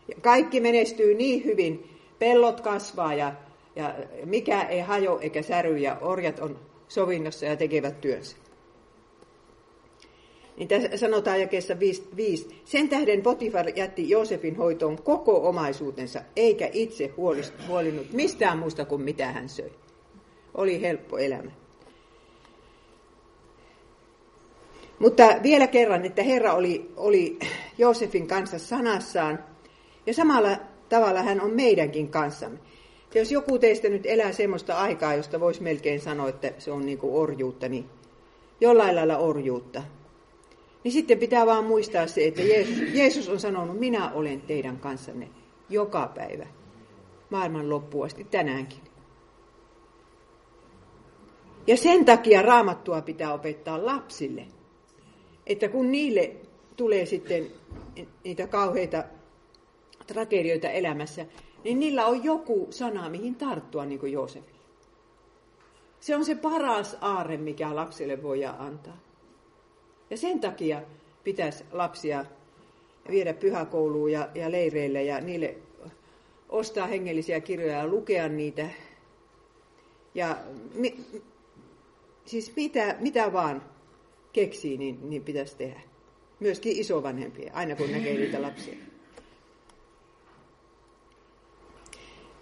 [0.07, 3.33] Ja kaikki menestyy niin hyvin, pellot kasvaa ja,
[3.75, 3.93] ja
[4.25, 8.37] mikä ei hajo eikä säry ja orjat on sovinnossa ja tekevät työnsä.
[10.62, 12.62] Niin tässä sanotaan jakeessa 5.
[12.65, 17.12] Sen tähden Potifar jätti Joosefin hoitoon koko omaisuutensa, eikä itse
[17.67, 19.71] huolinut mistään muusta kuin mitä hän söi.
[20.54, 21.52] Oli helppo elämä.
[25.00, 27.39] Mutta vielä kerran, että Herra oli, oli
[27.78, 29.43] Joosefin kanssa sanassaan,
[30.06, 30.58] ja samalla
[30.89, 32.60] tavalla hän on meidänkin kanssamme.
[33.13, 36.86] Ja jos joku teistä nyt elää semmoista aikaa, josta voisi melkein sanoa, että se on
[36.86, 37.86] niin kuin orjuutta, niin
[38.60, 39.84] jollain lailla orjuutta,
[40.84, 45.30] niin sitten pitää vaan muistaa se, että Jeesus, Jeesus on sanonut, minä olen teidän kanssanne
[45.70, 46.48] joka päivä,
[47.30, 48.80] maailman loppuun asti, tänäänkin.
[51.67, 54.46] Ja sen takia raamattua pitää opettaa lapsille,
[55.48, 56.36] että kun niille
[56.76, 57.48] tulee sitten
[58.24, 59.04] niitä kauheita
[60.08, 61.26] tragedioita elämässä,
[61.63, 64.62] niin niillä on joku sana, mihin tarttua, niin kuin Joosefilla.
[66.00, 68.98] Se on se paras aarre, mikä lapselle voi antaa.
[70.12, 70.82] Ja sen takia
[71.24, 72.26] pitäisi lapsia
[73.10, 75.56] viedä pyhäkouluun ja, ja leireille ja niille
[76.50, 78.69] ostaa hengellisiä kirjoja ja lukea niitä.
[80.15, 80.38] Ja
[80.74, 80.97] mi,
[82.26, 83.63] siis mitä, mitä vaan
[84.34, 85.82] keksii, niin, niin pitäisi tehdä.
[86.39, 88.76] Myöskin isovanhempia, aina kun näkee niitä lapsia.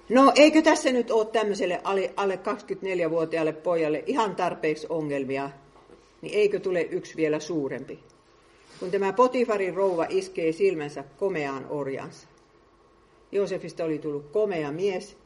[0.09, 1.81] No eikö tässä nyt ole tämmöiselle
[2.15, 5.49] alle 24-vuotiaalle pojalle ihan tarpeeksi ongelmia
[6.21, 7.99] niin eikö tule yksi vielä suurempi?
[8.79, 12.27] Kun tämä Potifarin rouva iskee silmänsä komeaan orjansa.
[13.31, 15.17] Joosefista oli tullut komea mies.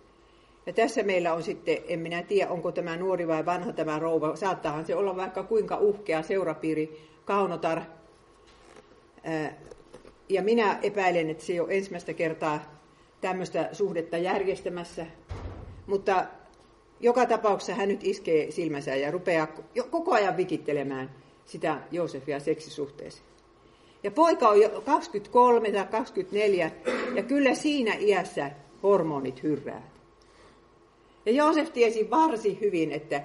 [0.66, 4.36] Ja tässä meillä on sitten, en minä tiedä, onko tämä nuori vai vanha tämä rouva.
[4.36, 7.82] Saattaahan se olla vaikka kuinka uhkea seurapiiri, kaunotar.
[10.30, 12.60] ja minä epäilen, että se ei ole ensimmäistä kertaa
[13.22, 15.06] tämmöistä suhdetta järjestämässä.
[15.88, 16.26] Mutta
[17.00, 19.48] joka tapauksessa hän nyt iskee silmänsä ja rupeaa
[19.90, 21.12] koko ajan vikittelemään
[21.46, 23.26] sitä Joosefia seksisuhteeseen.
[24.04, 26.72] Ja poika on jo 23 tai 24,
[27.16, 28.52] ja kyllä siinä iässä
[28.84, 29.92] hormonit hyrrää.
[31.26, 33.22] Ja Joosef tiesi varsin hyvin, että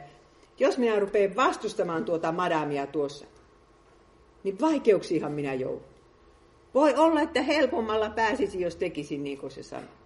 [0.59, 3.26] jos minä rupean vastustamaan tuota madamia tuossa,
[4.44, 5.83] niin vaikeuksiinhan minä joudun.
[6.74, 9.97] Voi olla, että helpommalla pääsisi, jos tekisin niin kuin se sanoi.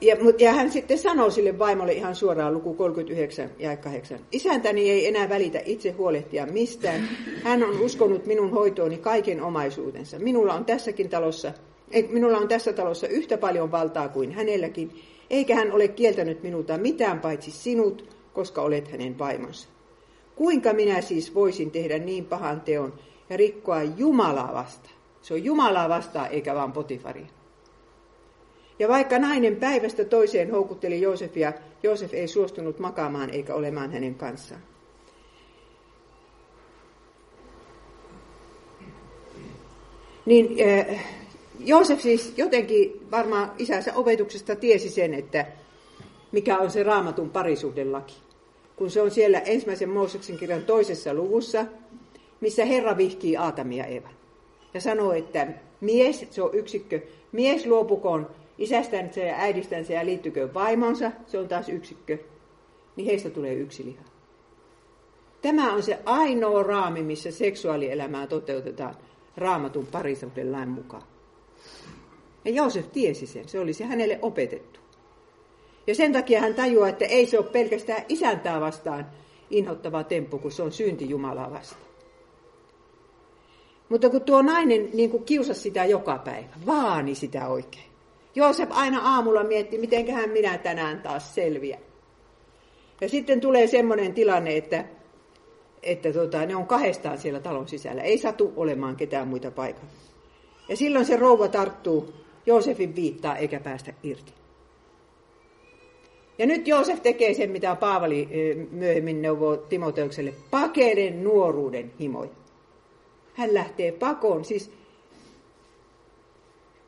[0.00, 4.20] Ja, ja hän sitten sanoi sille vaimolle ihan suoraan luku 39 ja 8.
[4.32, 7.08] Isäntäni ei enää välitä itse huolehtia mistään.
[7.44, 10.18] Hän on uskonut minun hoitooni kaiken omaisuutensa.
[10.18, 11.52] Minulla on tässäkin talossa,
[12.10, 17.20] minulla on tässä talossa yhtä paljon valtaa kuin hänelläkin, eikä hän ole kieltänyt minulta mitään
[17.20, 19.68] paitsi sinut, koska olet hänen vaimonsa.
[20.36, 22.94] Kuinka minä siis voisin tehdä niin pahan teon
[23.30, 24.94] ja rikkoa Jumalaa vastaan?
[25.22, 27.39] Se on Jumalaa vastaan eikä vaan Potifaria.
[28.80, 34.60] Ja vaikka nainen päivästä toiseen houkutteli Joosefia, Joosef ei suostunut makaamaan eikä olemaan hänen kanssaan.
[40.26, 41.04] Niin äh,
[41.58, 45.46] Joosef siis jotenkin varmaan isänsä opetuksesta tiesi sen, että
[46.32, 48.14] mikä on se raamatun parisuhdelaki.
[48.76, 51.66] Kun se on siellä ensimmäisen Mooseksen kirjan toisessa luvussa,
[52.40, 54.02] missä Herra vihkii Aatamia ja.
[54.74, 55.46] Ja sanoo, että
[55.80, 57.00] mies, se on yksikkö,
[57.32, 62.18] mies luopukoon isästänsä ja äidistänsä ja liittykö vaimonsa, se on taas yksikkö,
[62.96, 64.02] niin heistä tulee yksi liha.
[65.42, 68.94] Tämä on se ainoa raami, missä seksuaalielämää toteutetaan
[69.36, 71.02] raamatun parisuhden lain mukaan.
[72.44, 74.80] Ja Joosef tiesi sen, se olisi hänelle opetettu.
[75.86, 79.06] Ja sen takia hän tajuaa, että ei se ole pelkästään isäntää vastaan
[79.50, 81.90] inhottava temppu, kun se on synti Jumalaa vastaan.
[83.88, 87.89] Mutta kun tuo nainen niin kuin kiusasi sitä joka päivä, vaani sitä oikein.
[88.34, 91.78] Joosef aina aamulla mietti, mitenköhän minä tänään taas selviä.
[93.00, 94.84] Ja sitten tulee semmoinen tilanne, että,
[95.82, 98.02] että tota, ne on kahdestaan siellä talon sisällä.
[98.02, 99.90] Ei satu olemaan ketään muita paikalla.
[100.68, 102.14] Ja silloin se rouva tarttuu
[102.46, 104.32] Joosefin viittaa eikä päästä irti.
[106.38, 112.30] Ja nyt Joosef tekee sen, mitä Paavali eh, myöhemmin neuvoo Timoteukselle, pakeiden nuoruuden himoja.
[113.34, 114.72] Hän lähtee pakoon, siis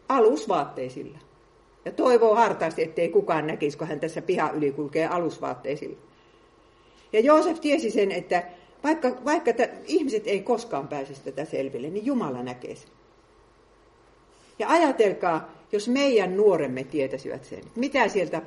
[0.09, 1.19] alusvaatteisilla.
[1.85, 5.97] Ja toivoo hartaasti, ettei kukaan näkisi, kun hän tässä piha yli kulkee alusvaatteisilla.
[7.13, 8.43] Ja Joosef tiesi sen, että
[8.85, 12.91] vaikka, vaikka t- ihmiset ei koskaan pääse tätä selville, niin Jumala näkee sen.
[14.59, 18.43] Ja ajatelkaa, jos meidän nuoremme tietäisivät sen, mitä sieltä,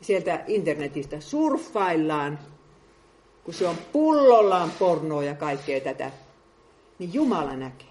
[0.00, 2.38] sieltä internetistä surffaillaan,
[3.44, 6.10] kun se on pullollaan pornoa ja kaikkea tätä,
[6.98, 7.88] niin Jumala näkee.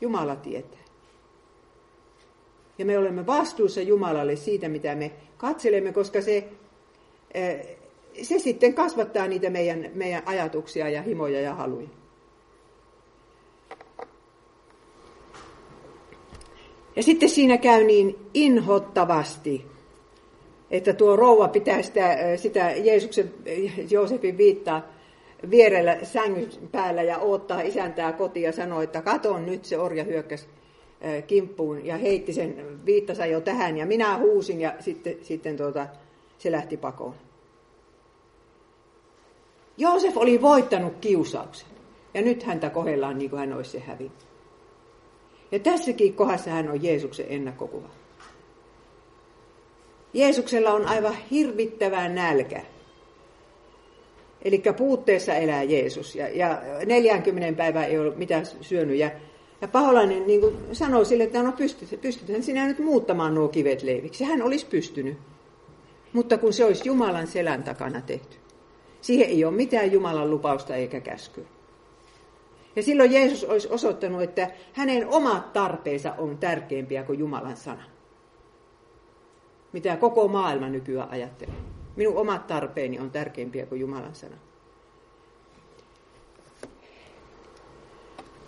[0.00, 0.81] Jumala tietää.
[2.82, 6.48] Ja me olemme vastuussa Jumalalle siitä, mitä me katselemme, koska se,
[7.34, 7.76] eh,
[8.22, 11.88] se sitten kasvattaa niitä meidän, meidän ajatuksia ja himoja ja haluja.
[16.96, 19.66] Ja sitten siinä käy niin inhottavasti,
[20.70, 23.34] että tuo rouva pitää sitä, sitä Jeesuksen,
[23.90, 24.88] Joosefin viittaa
[25.50, 30.46] vierellä sängyn päällä ja odottaa isäntää kotiin ja sanoo, että katon nyt se orja hyökkäsi
[31.26, 35.86] kimppuun ja heitti sen viittansa jo tähän ja minä huusin ja sitten, sitten tuota,
[36.38, 37.14] se lähti pakoon.
[39.76, 41.68] Joosef oli voittanut kiusauksen
[42.14, 44.26] ja nyt häntä kohdellaan niin kuin hän olisi se hävinnyt.
[45.52, 47.88] Ja tässäkin kohdassa hän on Jeesuksen ennakkokuva.
[50.14, 52.62] Jeesuksella on aivan hirvittävää nälkä.
[54.42, 56.14] Eli puutteessa elää Jeesus.
[56.14, 58.98] Ja, ja 40 päivää ei ole mitään syönyt.
[58.98, 59.10] Ja,
[59.62, 63.82] ja paholainen niin kuin sanoi sille, että no pystyt, pystythän sinä nyt muuttamaan nuo kivet
[63.82, 64.24] leiviksi.
[64.24, 65.18] Hän olisi pystynyt.
[66.12, 68.36] Mutta kun se olisi Jumalan selän takana tehty.
[69.00, 71.44] Siihen ei ole mitään Jumalan lupausta eikä käskyä.
[72.76, 77.82] Ja silloin Jeesus olisi osoittanut, että hänen omat tarpeensa on tärkeämpiä kuin Jumalan sana.
[79.72, 81.54] Mitä koko maailma nykyään ajattelee.
[81.96, 84.36] Minun omat tarpeeni on tärkeämpiä kuin Jumalan sana.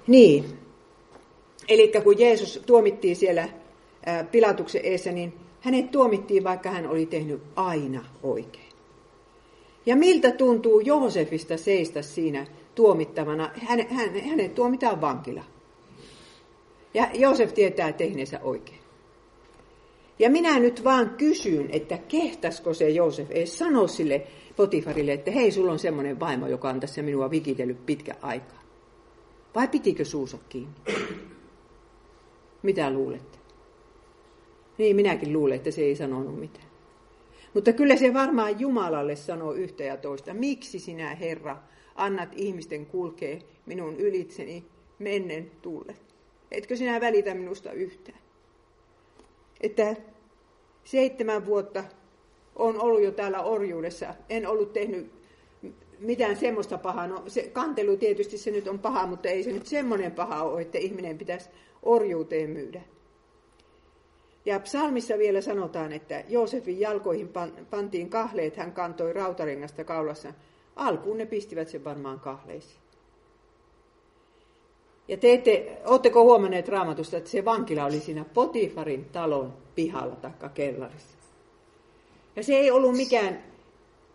[0.07, 0.63] Niin.
[1.68, 3.48] Eli kun Jeesus tuomittiin siellä
[4.31, 8.74] Pilatuksen eessä, niin hänet tuomittiin, vaikka hän oli tehnyt aina oikein.
[9.87, 15.44] Ja miltä tuntuu Joosefista seistä siinä tuomittavana, hän, hän, hänet tuomitaan vankila.
[16.94, 18.79] Ja Joosef tietää tehneensä oikein.
[20.18, 25.50] Ja minä nyt vaan kysyn, että kehtasko se Joosef ei sano sille Potifarille, että hei,
[25.50, 28.62] sulla on semmoinen vaimo, joka on tässä minua vikitellyt pitkä aikaa.
[29.55, 30.38] Vai pitikö suusa?
[32.64, 33.38] Mitä luulette?
[34.79, 36.66] Niin, minäkin luulen, että se ei sanonut mitään.
[37.55, 40.35] Mutta kyllä se varmaan Jumalalle sanoo yhtä ja toista.
[40.35, 41.57] Miksi sinä, Herra,
[41.94, 44.64] annat ihmisten kulkea minun ylitseni
[44.98, 45.94] mennen tulle?
[46.50, 48.18] Etkö sinä välitä minusta yhtään?
[49.61, 49.96] Että
[50.85, 51.85] seitsemän vuotta
[52.57, 54.14] on ollut jo täällä orjuudessa.
[54.29, 55.12] En ollut tehnyt
[55.98, 57.07] mitään semmoista pahaa.
[57.07, 60.62] No se kantelu tietysti se nyt on paha, mutta ei se nyt semmoinen paha ole,
[60.62, 61.48] että ihminen pitäisi
[61.85, 62.81] orjuuteen myydä.
[64.44, 67.31] Ja psalmissa vielä sanotaan, että Joosefin jalkoihin
[67.70, 70.33] pantiin kahleet, hän kantoi rautarengasta kaulassa.
[70.77, 72.81] Alkuun ne pistivät sen varmaan kahleisiin.
[75.09, 80.49] Ja te ette, ootteko huomanneet raamatusta, että se vankila oli siinä Potifarin talon pihalla taikka
[80.49, 81.16] kellarissa.
[82.37, 83.42] Ja se ei ollut mikään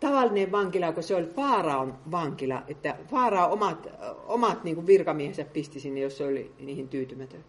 [0.00, 3.88] tavallinen vankila, kun se oli Faaraon vankila, että Faarao omat,
[4.26, 7.44] omat niin virkamiehensä pisti sinne, jos se oli niihin tyytymätön.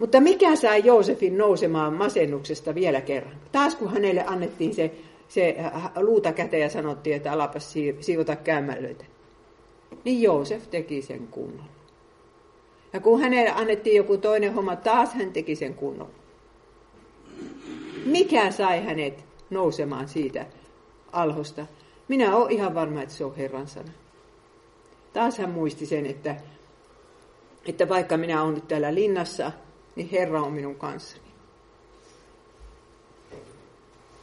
[0.00, 3.36] Mutta mikä sai Joosefin nousemaan masennuksesta vielä kerran?
[3.52, 4.94] Taas kun hänelle annettiin se,
[5.28, 5.56] se
[5.96, 9.04] luuta käteen ja sanottiin, että alapas siivota käymälöitä.
[10.04, 11.70] Niin Joosef teki sen kunnolla.
[12.92, 16.14] Ja kun hänelle annettiin joku toinen homma, taas hän teki sen kunnolla.
[18.04, 20.46] Mikä sai hänet nousemaan siitä
[21.12, 21.66] alhosta?
[22.08, 23.92] Minä olen ihan varma, että se on Herran sana.
[25.12, 26.36] Taas hän muisti sen, että,
[27.66, 29.52] että vaikka minä olen nyt täällä linnassa,
[30.00, 31.24] niin Herra on minun kanssani.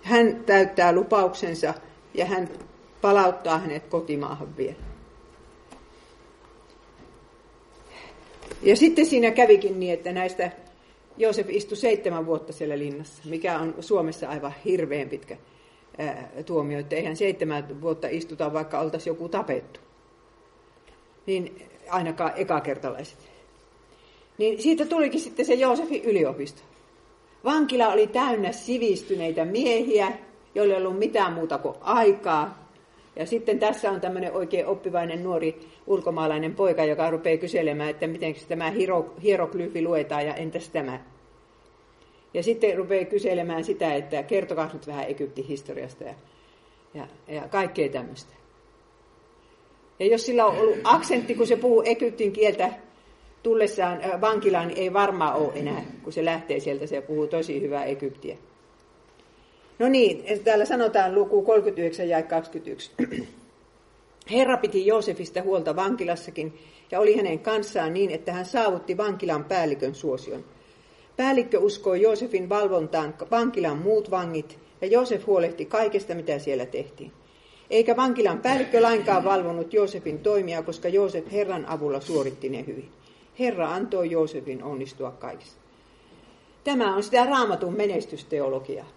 [0.04, 1.74] Hän täyttää lupauksensa
[2.14, 2.50] ja hän
[3.02, 4.76] palauttaa hänet kotimaahan vielä.
[8.62, 10.52] Ja sitten siinä kävikin niin, että näistä
[11.18, 15.38] Joosef istui seitsemän vuotta siellä linnassa, mikä on Suomessa aivan hirveän pitkä
[15.98, 19.80] ää, tuomio, että eihän seitsemän vuotta istuta, vaikka oltaisiin joku tapettu.
[21.26, 23.37] Niin ainakaan ekakertalaiset.
[24.38, 26.62] Niin siitä tulikin sitten se Joosefin yliopisto.
[27.44, 30.12] Vankila oli täynnä sivistyneitä miehiä,
[30.56, 32.68] joilla ei ollut mitään muuta kuin aikaa.
[33.16, 38.36] Ja sitten tässä on tämmöinen oikein oppivainen nuori ulkomaalainen poika, joka rupeaa kyselemään, että miten
[38.48, 38.74] tämä
[39.24, 41.00] hieroglyyfi luetaan ja entäs tämä.
[42.34, 46.14] Ja sitten rupeaa kyselemään sitä, että kertokaa nyt vähän Egyptin historiasta ja,
[46.94, 48.34] ja, ja kaikkea tämmöistä.
[50.00, 52.74] Ja jos sillä on ollut aksentti, kun se puhuu Egyptin kieltä,
[53.48, 58.38] tullessaan vankilaan ei varmaan ole enää, kun se lähtee sieltä, se puhuu tosi hyvää Egyptiä.
[59.80, 62.92] No niin, täällä sanotaan luku 39 ja 21.
[64.32, 66.60] Herra piti Joosefista huolta vankilassakin
[66.92, 70.44] ja oli hänen kanssaan niin, että hän saavutti vankilan päällikön suosion.
[71.18, 77.12] Päällikkö uskoi Joosefin valvontaan vankilan muut vangit ja Joosef huolehti kaikesta, mitä siellä tehtiin.
[77.70, 82.97] Eikä vankilan päällikkö lainkaan valvonut Joosefin toimia, koska Joosef Herran avulla suoritti ne hyvin.
[83.40, 85.58] Herra antoi Joosefin onnistua kaikessa.
[86.64, 88.88] Tämä on sitä raamatun menestysteologiaa.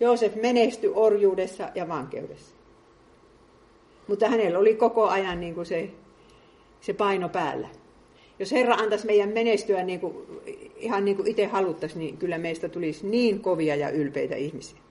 [0.00, 2.54] Joosef menestyi orjuudessa ja vankeudessa.
[4.08, 5.90] Mutta hänellä oli koko ajan niin kuin se,
[6.80, 7.68] se paino päällä.
[8.38, 10.16] Jos Herra antaisi meidän menestyä niin kuin,
[10.76, 14.81] ihan niin kuin itse haluttaisiin, niin kyllä meistä tulisi niin kovia ja ylpeitä ihmisiä.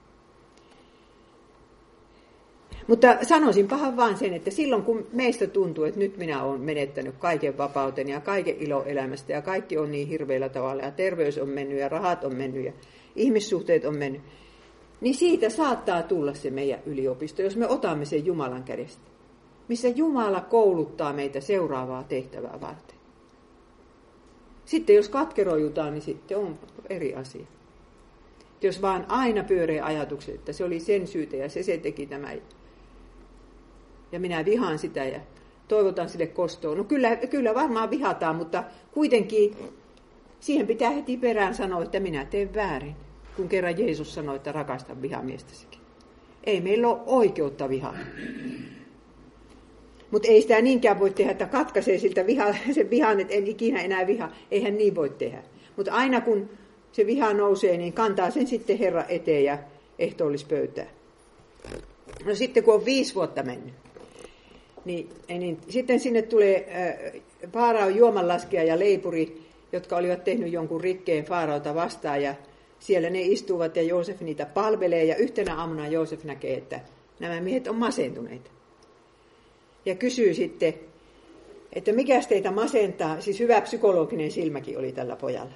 [2.86, 7.14] Mutta sanoisin pahan vaan sen, että silloin kun meistä tuntuu, että nyt minä olen menettänyt
[7.18, 11.48] kaiken vapauten ja kaiken ilo elämästä ja kaikki on niin hirveällä tavalla ja terveys on
[11.48, 12.72] mennyt ja rahat on mennyt ja
[13.16, 14.22] ihmissuhteet on mennyt,
[15.00, 19.02] niin siitä saattaa tulla se meidän yliopisto, jos me otamme sen Jumalan kädestä,
[19.68, 22.96] missä Jumala kouluttaa meitä seuraavaa tehtävää varten.
[24.64, 27.46] Sitten jos katkeroijutaan, niin sitten on eri asia.
[28.62, 32.32] Jos vaan aina pyöreä ajatukset, että se oli sen syytä ja se se teki tämä
[34.12, 35.20] ja minä vihaan sitä ja
[35.68, 36.78] toivotan sille kostoon.
[36.78, 39.56] No kyllä, kyllä varmaan vihataan, mutta kuitenkin
[40.40, 42.96] siihen pitää heti perään sanoa, että minä teen väärin,
[43.36, 45.80] kun kerran Jeesus sanoi, että rakasta vihamiestäsikin.
[46.44, 47.96] Ei meillä ole oikeutta vihaa.
[50.10, 53.80] Mutta ei sitä niinkään voi tehdä, että katkaisee siltä viha, sen vihan, että en ikinä
[53.80, 54.28] enää viha.
[54.50, 55.42] Eihän niin voi tehdä.
[55.76, 56.48] Mutta aina kun
[56.92, 59.58] se viha nousee, niin kantaa sen sitten Herra eteen ja
[59.98, 60.86] ehtoollispöytää.
[62.24, 63.74] No sitten kun on viisi vuotta mennyt,
[64.84, 66.68] niin, niin sitten sinne tulee
[67.14, 67.22] äh,
[67.52, 72.34] Faarao juomanlaskija ja leipuri, jotka olivat tehnyt jonkun rikkeen Faaraota vastaan ja
[72.78, 76.80] siellä ne istuvat ja Joosef niitä palvelee ja yhtenä aamuna Joosef näkee, että
[77.20, 78.50] nämä miehet on masentuneita.
[79.86, 80.74] Ja kysyy sitten,
[81.72, 85.52] että mikä teitä masentaa, siis hyvä psykologinen silmäkin oli tällä pojalla.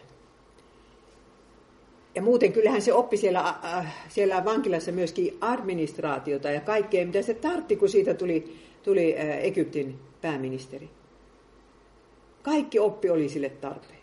[2.14, 7.34] Ja muuten kyllähän se oppi siellä, äh, siellä vankilassa myöskin administraatiota ja kaikkea, mitä se
[7.34, 8.56] tartti, kun siitä tuli
[8.86, 10.88] tuli Egyptin pääministeri.
[12.42, 14.00] Kaikki oppi oli sille tarpeen.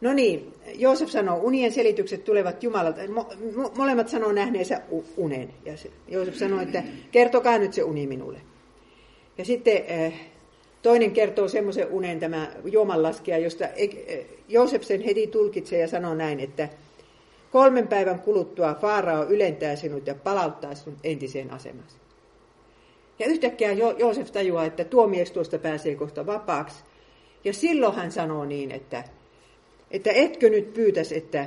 [0.00, 3.00] No niin, Joosef sanoo, unien selitykset tulevat Jumalalta.
[3.08, 4.80] Mo, mo, molemmat sanoo nähneensä
[5.16, 5.48] unen.
[5.64, 8.38] Ja se, Joosef sanoo, että kertokaa nyt se uni minulle.
[9.38, 9.82] Ja sitten
[10.82, 16.40] toinen kertoo semmoisen unen, tämä juomanlaskija, josta eh, Joosef sen heti tulkitsee ja sanoo näin,
[16.40, 16.68] että
[17.50, 22.05] kolmen päivän kuluttua Faarao ylentää sinut ja palauttaa sinut entiseen asemasi.
[23.18, 26.84] Ja yhtäkkiä jo- Joosef tajuaa, että tuo mies tuosta pääsee kohta vapaaksi.
[27.44, 29.04] Ja silloin hän sanoo niin, että,
[29.90, 31.46] että etkö nyt pyytäisi, että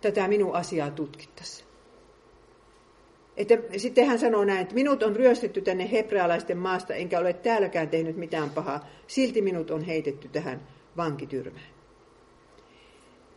[0.00, 1.66] tätä minun asiaa tutkittaisiin.
[3.36, 7.88] Että sitten hän sanoo näin, että minut on ryöstetty tänne hebrealaisten maasta, enkä ole täälläkään
[7.88, 8.88] tehnyt mitään pahaa.
[9.06, 11.75] Silti minut on heitetty tähän vankityrmään.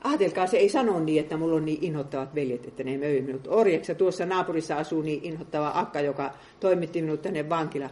[0.04, 3.48] Ajatelkaa, se ei sano niin, että mulla on niin inhottavat veljet, että ne möi minut
[3.48, 3.96] orjeksi.
[3.96, 7.92] Tuossa naapurissa asuu niin inhottava akka, joka toimitti minut tänne vankilaan.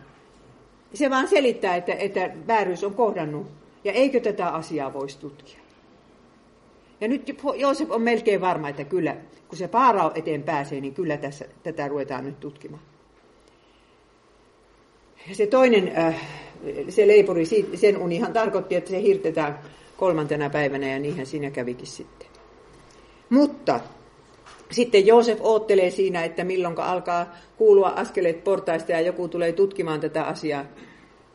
[0.93, 3.47] Se vaan selittää, että, että vääryys on kohdannut.
[3.83, 5.59] Ja eikö tätä asiaa voisi tutkia?
[7.01, 9.15] Ja nyt Joosef on melkein varma, että kyllä,
[9.47, 12.83] kun se Paarao eteen pääsee, niin kyllä tässä, tätä ruvetaan nyt tutkimaan.
[15.29, 16.21] Ja se toinen, äh,
[16.89, 17.45] se leipuri,
[17.75, 19.59] sen unihan tarkoitti, että se hirtetään
[19.97, 22.27] kolmantena päivänä ja niinhän siinä kävikin sitten.
[23.29, 23.79] Mutta
[24.71, 30.23] sitten Joosef oottelee siinä, että milloin alkaa kuulua askeleet portaista ja joku tulee tutkimaan tätä
[30.23, 30.65] asiaa.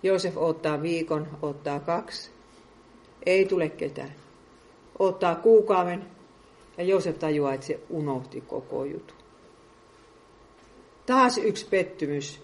[0.02, 2.30] Joosef ottaa viikon, ottaa kaksi.
[3.26, 4.12] Ei tule ketään.
[4.98, 6.04] Ottaa kuukauden
[6.78, 9.16] ja Joosef tajuaa, että se unohti koko jutun.
[11.06, 12.40] Taas yksi pettymys.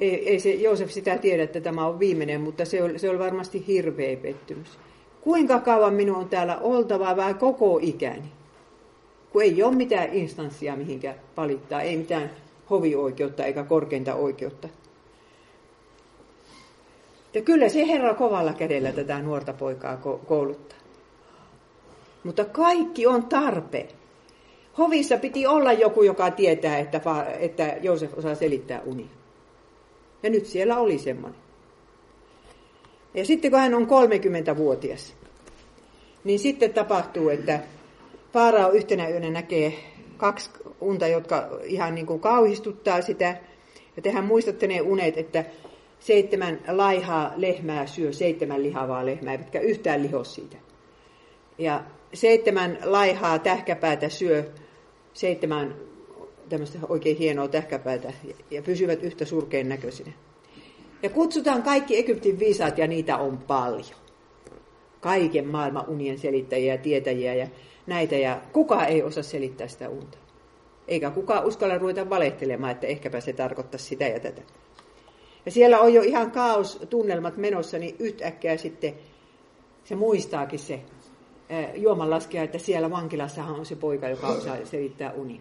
[0.00, 3.18] Ei, ei se Joosef sitä tiedä, että tämä on viimeinen, mutta se oli, se oli
[3.18, 4.68] varmasti hirveä pettymys.
[5.20, 8.32] Kuinka kauan minun on täällä oltava vai koko ikäni?
[9.30, 12.30] Kun ei ole mitään instanssia mihinkä valittaa, ei mitään
[12.70, 14.68] hovioikeutta eikä korkeinta oikeutta.
[17.34, 20.78] Ja kyllä se Herra kovalla kädellä tätä nuorta poikaa kouluttaa.
[22.24, 23.88] Mutta kaikki on tarpeen.
[24.78, 27.00] Hovissa piti olla joku, joka tietää, että,
[27.38, 29.06] että Joosef osaa selittää unia.
[30.22, 31.40] Ja nyt siellä oli semmoinen.
[33.14, 35.14] Ja sitten kun hän on 30-vuotias,
[36.24, 37.60] niin sitten tapahtuu, että
[38.32, 39.72] Faarao yhtenä yönä näkee
[40.16, 40.50] kaksi
[40.80, 43.36] unta, jotka ihan niin kuin kauhistuttaa sitä.
[43.96, 45.44] Ja tehän muistatte ne unet, että
[46.00, 50.56] seitsemän laihaa lehmää syö seitsemän lihavaa lehmää, eivätkä yhtään liho siitä.
[51.58, 54.50] Ja seitsemän laihaa tähkäpäätä syö
[55.12, 55.74] seitsemän
[56.48, 58.12] tämmöistä oikein hienoa tähkäpäätä
[58.50, 60.12] ja pysyvät yhtä surkeen näköisinä.
[61.02, 63.96] Ja kutsutaan kaikki Egyptin viisaat ja niitä on paljon.
[65.00, 67.48] Kaiken maailman unien selittäjiä ja tietäjiä ja
[67.86, 70.18] näitä ja kukaan ei osaa selittää sitä unta.
[70.88, 74.42] Eikä kukaan uskalla ruveta valehtelemaan, että ehkäpä se tarkoittaa sitä ja tätä.
[75.46, 78.94] Ja siellä on jo ihan kaos tunnelmat menossa, niin yhtäkkiä sitten
[79.84, 80.80] se muistaakin se
[81.74, 85.40] juomanlaskija, että siellä vankilassahan on se poika, joka osaa selittää unia.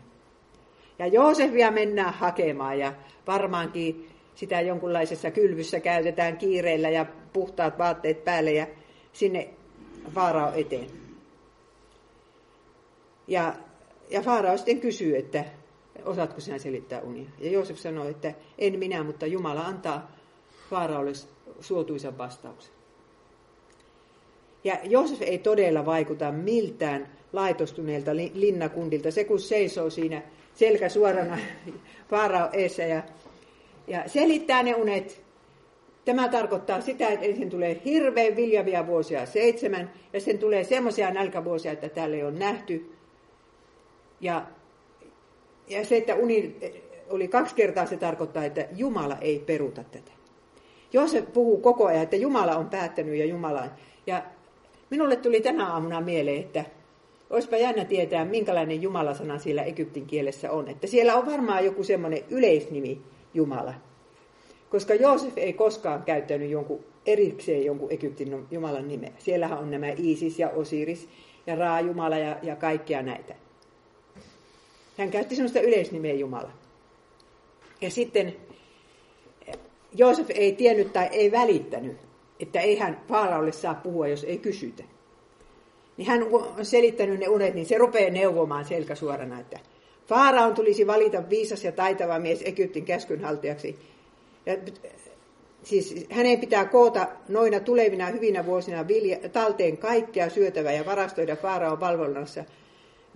[0.99, 2.93] Ja Joosefia mennään hakemaan ja
[3.27, 8.67] varmaankin sitä jonkunlaisessa kylvyssä käytetään kiireellä ja puhtaat vaatteet päälle ja
[9.13, 9.49] sinne
[10.13, 10.87] Faarao eteen.
[13.27, 13.53] Ja,
[14.09, 15.45] ja Faarao sitten kysyy, että
[16.05, 17.29] osaatko sinä selittää unia?
[17.39, 20.11] Ja Joosef sanoi, että en minä, mutta Jumala antaa
[20.69, 21.11] Faaraolle
[21.59, 22.73] suotuisan vastauksen.
[24.63, 29.11] Ja Joosef ei todella vaikuta miltään laitostuneelta linnakundilta.
[29.11, 30.21] Se kun seisoo siinä
[30.53, 31.37] selkä suorana
[32.09, 33.03] Faarao eessä ja,
[33.87, 35.25] ja selittää ne unet.
[36.05, 41.71] Tämä tarkoittaa sitä, että ensin tulee hirveän viljavia vuosia seitsemän, ja sen tulee semmoisia nälkävuosia,
[41.71, 42.95] että täällä ei ole nähty.
[44.21, 44.45] Ja,
[45.67, 46.55] ja se, että uni
[47.09, 50.11] oli kaksi kertaa, se tarkoittaa, että Jumala ei peruta tätä.
[50.93, 53.69] Joosef puhuu koko ajan, että Jumala on päättänyt ja Jumala on.
[54.07, 54.23] Ja
[54.89, 56.65] minulle tuli tänä aamuna mieleen, että
[57.29, 60.67] olisipa jännä tietää, minkälainen Jumalasana siellä Egyptin kielessä on.
[60.67, 63.01] Että siellä on varmaan joku semmoinen yleisnimi
[63.33, 63.73] Jumala.
[64.69, 69.11] Koska Joosef ei koskaan käyttänyt jonkun erikseen jonkun Egyptin Jumalan nimeä.
[69.17, 71.09] Siellähän on nämä Isis ja Osiris
[71.47, 73.35] ja Raa-Jumala ja, ja kaikkia näitä.
[74.97, 76.51] Hän käytti sellaista yleisnimeä Jumala.
[77.81, 78.35] Ja sitten
[79.93, 81.97] Joosef ei tiennyt tai ei välittänyt,
[82.39, 84.83] että ei hän Faaraolle saa puhua, jos ei kysytä
[85.97, 89.59] niin hän on selittänyt ne unet, niin se rupeaa neuvomaan selkäsuorana, että
[90.07, 93.79] Faaraon tulisi valita viisas ja taitava mies Egyptin käskynhaltijaksi.
[94.45, 94.57] Ja,
[95.63, 101.79] siis hänen pitää koota noina tulevina hyvinä vuosina vilja, talteen kaikkea syötävää ja varastoida Faaraon
[101.79, 102.43] valvonnassa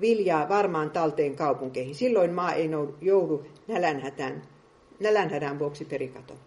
[0.02, 1.96] viljaa varmaan talteen kaupunkeihin.
[1.96, 2.70] Silloin maa ei
[3.02, 4.42] joudu nälänhätään,
[5.00, 6.40] nälänhädän vuoksi perikatoon.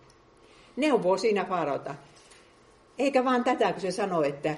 [0.76, 1.94] neuvoo siinä Faaraota.
[2.98, 4.56] Eikä vaan tätä, kun se sanoo, että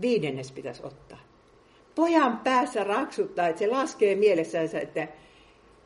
[0.00, 1.18] viidennes pitäisi ottaa.
[1.94, 5.08] Pojan päässä raksuttaa, että se laskee mielessään, että,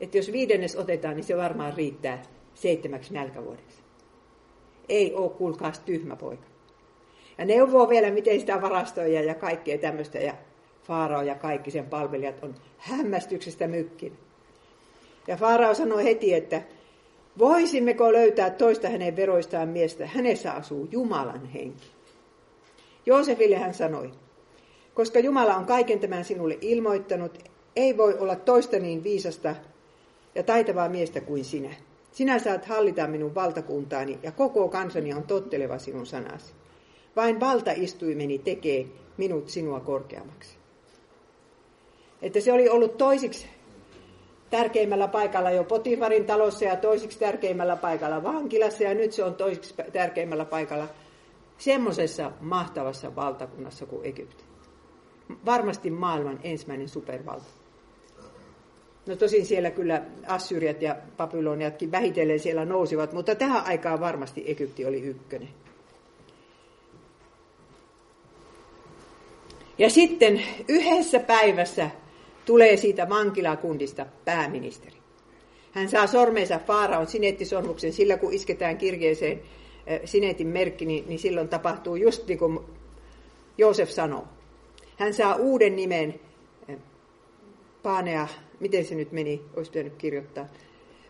[0.01, 2.21] että jos viidennes otetaan, niin se varmaan riittää
[2.53, 3.81] seitsemäksi nälkävuodeksi.
[4.89, 6.43] Ei ole, kuulkaas, tyhmä poika.
[7.37, 10.19] Ja neuvoo vielä, miten sitä varastoja ja kaikkea tämmöistä.
[10.19, 10.33] Ja
[10.83, 14.17] Faarao ja kaikki sen palvelijat on hämmästyksestä mykkin.
[15.27, 16.61] Ja Faarao sanoi heti, että
[17.37, 20.07] voisimmeko löytää toista hänen veroistaan miestä.
[20.07, 21.98] Hänessä asuu Jumalan henki.
[23.09, 24.11] Joosefille hän sanoi,
[24.93, 27.39] koska Jumala on kaiken tämän sinulle ilmoittanut,
[27.75, 29.55] ei voi olla toista niin viisasta
[30.35, 31.69] ja taitavaa miestä kuin sinä.
[32.11, 36.53] Sinä saat hallita minun valtakuntaani ja koko kansani on totteleva sinun sanasi.
[37.15, 38.85] Vain valtaistuimeni tekee
[39.17, 40.57] minut sinua korkeammaksi.
[42.21, 43.47] Että se oli ollut toisiksi
[44.49, 49.73] tärkeimmällä paikalla jo Potifarin talossa ja toisiksi tärkeimmällä paikalla vankilassa ja nyt se on toisiksi
[49.93, 50.87] tärkeimmällä paikalla
[51.59, 54.43] semmoisessa mahtavassa valtakunnassa kuin Egypti.
[55.45, 57.45] Varmasti maailman ensimmäinen supervalta.
[59.05, 64.85] No tosin siellä kyllä Assyriat ja Babyloniatkin vähitellen siellä nousivat, mutta tähän aikaan varmasti Egypti
[64.85, 65.49] oli ykkönen.
[69.77, 71.89] Ja sitten yhdessä päivässä
[72.45, 74.97] tulee siitä vankilakundista pääministeri.
[75.71, 79.41] Hän saa sormensa Faaraon sinettisormuksen sillä, kun isketään kirjeeseen
[80.05, 82.59] sinetin merkki, niin, niin silloin tapahtuu just niin kuin
[83.57, 84.27] Joosef sanoo.
[84.97, 86.19] Hän saa uuden nimen,
[87.83, 88.27] Paanea,
[88.59, 90.45] miten se nyt meni, olisi pitänyt kirjoittaa.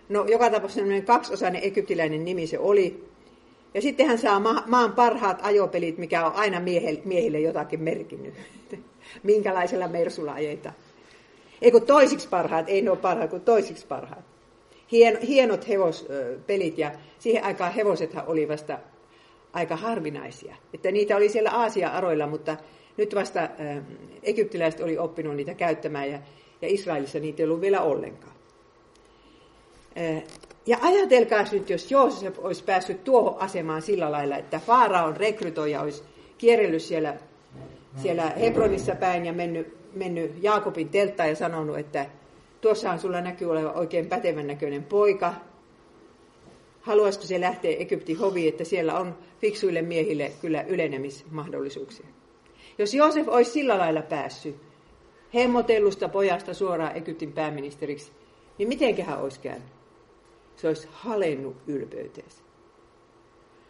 [0.09, 3.09] No, joka tapauksessa kaksiosainen egyptiläinen nimi se oli.
[3.73, 8.34] Ja sitten hän saa ma- maan parhaat ajopelit, mikä on aina miehille, miehille jotakin merkinnyt.
[9.23, 10.75] Minkälaisella mersulla ajetaan.
[11.61, 14.28] Ei kun toisiksi parhaat, ei ne ole parhaat kuin toisiksi parhaat.
[14.92, 18.80] Hien, hienot hevospelit ja siihen aikaan hevosethan oli vasta
[19.54, 20.56] aika harvinaisia.
[20.74, 22.58] Että niitä oli siellä Aasia-aroilla, mutta
[22.98, 23.50] nyt vasta
[24.24, 26.20] egyptiläiset oli oppinut niitä käyttämään ja,
[26.62, 28.34] ja Israelissa niitä ei ollut vielä ollenkaan.
[30.66, 36.04] Ja ajatelkaa nyt, jos Joosef olisi päässyt tuohon asemaan sillä lailla, että Faaraon rekrytoija olisi
[36.38, 37.16] kierrellyt siellä,
[37.96, 42.06] siellä Hebronissa päin ja mennyt, mennyt Jaakobin telttaan ja sanonut, että
[42.62, 45.34] tuossahan sulla näkyy olevan oikein pätevän näköinen poika.
[46.82, 52.05] Haluaisiko se lähteä Egyptin hoviin, että siellä on fiksuille miehille kyllä ylenemismahdollisuuksia.
[52.78, 54.55] Jos Joosef olisi sillä lailla päässyt
[55.34, 58.12] hemmotellusta pojasta suoraan Egyptin pääministeriksi,
[58.57, 59.68] niin mitenköhän olisi käynyt?
[60.55, 62.43] Se olisi halennut ylpeyteensä.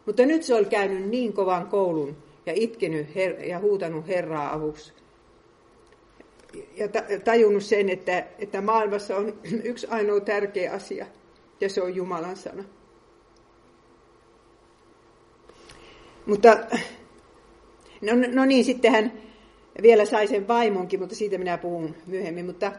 [0.06, 4.94] Mutta nyt se oli käynyt niin kovan koulun ja itkenyt her- ja huutanut Herraa avuksi.
[6.76, 6.88] Ja
[7.24, 9.34] tajunnut sen, että, että maailmassa on
[9.64, 11.06] yksi ainoa tärkeä asia,
[11.62, 12.64] ja se on Jumalan sana.
[16.26, 16.58] Mutta
[18.02, 19.14] No, no niin, sitten hän
[19.82, 22.46] vielä sai sen vaimonkin, mutta siitä minä puhun myöhemmin.
[22.46, 22.72] Mutta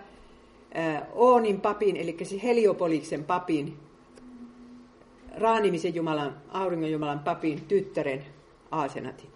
[0.76, 3.76] äh, Oonin papin, eli Heliopoliksen papin,
[5.36, 8.26] Raanimisen Jumalan, auringon Jumalan papin tyttären
[8.70, 9.26] Aasenati.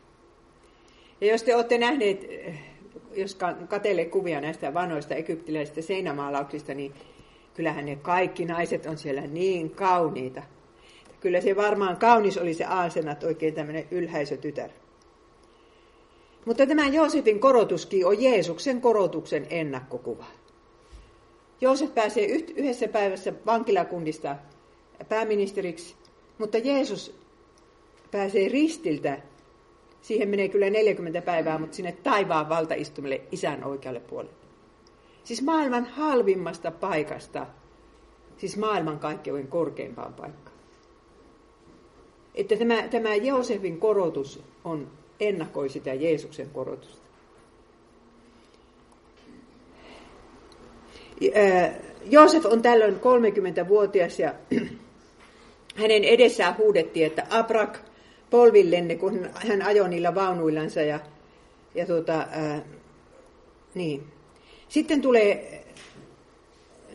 [1.21, 2.27] Ja jos te olette nähneet,
[3.17, 3.39] jos
[3.69, 6.95] katelle kuvia näistä vanhoista egyptiläisistä seinämaalauksista, niin
[7.55, 10.43] kyllähän ne kaikki naiset on siellä niin kauniita.
[11.21, 14.71] Kyllä se varmaan kaunis oli se Aasenat, oikein tämmöinen ylhäisötytär.
[16.45, 20.25] Mutta tämä Joosefin korotuskin on Jeesuksen korotuksen ennakkokuva.
[21.61, 24.37] Joosef pääsee yhdessä päivässä vankilakunnista
[25.09, 25.95] pääministeriksi,
[26.39, 27.15] mutta Jeesus
[28.11, 29.19] pääsee ristiltä.
[30.05, 34.35] Siihen menee kyllä 40 päivää, mutta sinne taivaan valtaistumille isän oikealle puolelle.
[35.25, 37.47] Siis maailman halvimmasta paikasta,
[38.37, 40.57] siis maailman kaikkein korkeimpaan paikkaan.
[42.35, 44.91] Että tämä, tämä Joosefin korotus on
[45.21, 47.05] ennakoi sitä Jeesuksen korotusta.
[52.05, 54.35] Joosef on tällöin 30-vuotias ja
[55.81, 57.79] hänen edessään huudettiin, että Abrak
[58.35, 60.81] polvillenne, kun hän ajoi niillä vaunuillansa.
[60.81, 61.01] Ja,
[61.75, 62.63] ja tuota, ää,
[63.75, 64.03] niin.
[64.69, 65.65] Sitten tulee,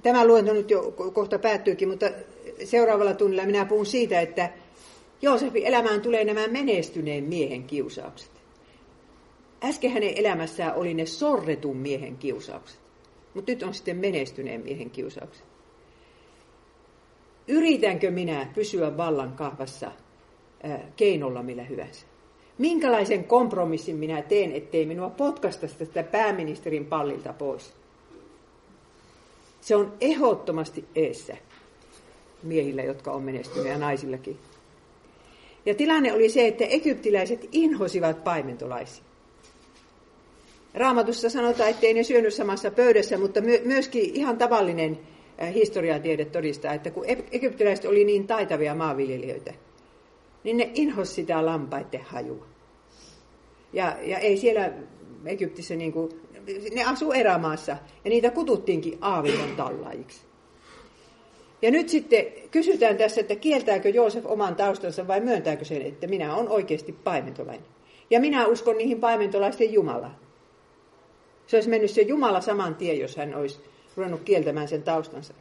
[0.03, 2.05] tämä luento nyt jo kohta päättyykin, mutta
[2.63, 4.49] seuraavalla tunnilla minä puhun siitä, että
[5.21, 8.31] Joosefin elämään tulee nämä menestyneen miehen kiusaukset.
[9.63, 12.79] Äsken hänen elämässään oli ne sorretun miehen kiusaukset,
[13.33, 15.45] mutta nyt on sitten menestyneen miehen kiusaukset.
[17.47, 19.91] Yritänkö minä pysyä vallan kahvassa
[20.95, 22.05] keinolla millä hyvänsä?
[22.57, 27.73] Minkälaisen kompromissin minä teen, ettei minua potkasta tästä pääministerin pallilta pois?
[29.61, 31.37] Se on ehdottomasti eessä
[32.43, 34.37] miehillä, jotka on menestyneet ja naisillakin.
[35.65, 39.03] Ja tilanne oli se, että egyptiläiset inhosivat paimentolaisia.
[40.73, 44.99] Raamatussa sanotaan, ettei ne syönyt samassa pöydässä, mutta myöskin ihan tavallinen
[45.53, 49.53] historiatiede todistaa, että kun egyptiläiset oli niin taitavia maanviljelijöitä,
[50.43, 52.45] niin ne inhos sitä lampaiden hajua.
[53.73, 54.71] Ja, ja ei siellä
[55.25, 56.21] Egyptissä, niin kuin,
[56.73, 57.71] ne asuu erämaassa
[58.05, 60.21] ja niitä kututtiinkin aavikon tallaajiksi.
[61.61, 66.35] Ja nyt sitten kysytään tässä, että kieltääkö Joosef oman taustansa vai myöntääkö sen, että minä
[66.35, 67.65] olen oikeasti paimentolainen.
[68.09, 70.15] Ja minä uskon niihin paimentolaisten Jumalaan.
[71.47, 73.59] Se olisi mennyt se Jumala saman tien, jos hän olisi
[73.95, 75.33] ruvennut kieltämään sen taustansa.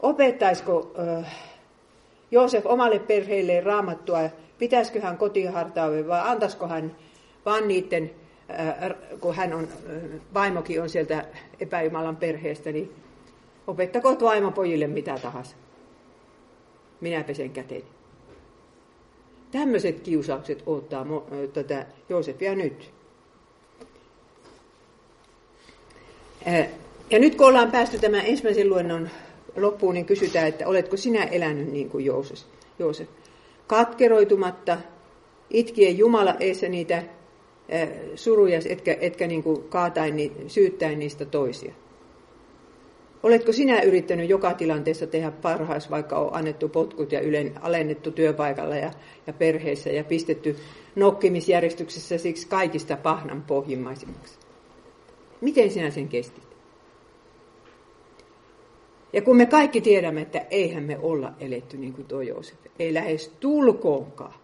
[0.00, 1.34] Opettaisiko äh,
[2.30, 4.18] Joosef omalle perheelleen raamattua,
[4.58, 6.96] pitäisikö hän kotihartaamme vai antaisiko hän
[7.44, 8.10] vaan niiden,
[8.50, 11.24] äh, kun hän on, äh, vaimokin on sieltä
[11.60, 12.92] epäjumalan perheestä, niin
[13.66, 15.56] opettakoot vaimopojille mitä tahansa.
[17.00, 17.84] Minä pesen käteni.
[19.50, 21.06] Tämmöiset kiusaukset ottaa
[21.52, 22.90] tätä Joosefia nyt.
[27.10, 29.08] Ja nyt kun ollaan päästy tämän ensimmäisen luennon
[29.56, 32.38] loppuun, niin kysytään, että oletko sinä elänyt niin kuin Joosef?
[32.78, 33.08] Joosef.
[33.66, 34.78] Katkeroitumatta,
[35.50, 37.02] itkien Jumala eessä niitä
[38.14, 41.74] suruja, etkä, etkä niin kuin kaatain, niin, syyttäen niistä toisia.
[43.22, 48.76] Oletko sinä yrittänyt joka tilanteessa tehdä parhaas, vaikka on annettu potkut ja ylen alennettu työpaikalla
[48.76, 48.90] ja,
[49.26, 50.56] ja perheessä ja pistetty
[50.96, 54.38] nokkimisjärjestyksessä siksi kaikista pahnan pohjimmaisimmaksi?
[55.40, 56.45] Miten sinä sen kestit?
[59.16, 62.94] Ja kun me kaikki tiedämme, että eihän me olla eletty niin kuin tuo Joosef, ei
[62.94, 64.34] lähes tulkoonkaan,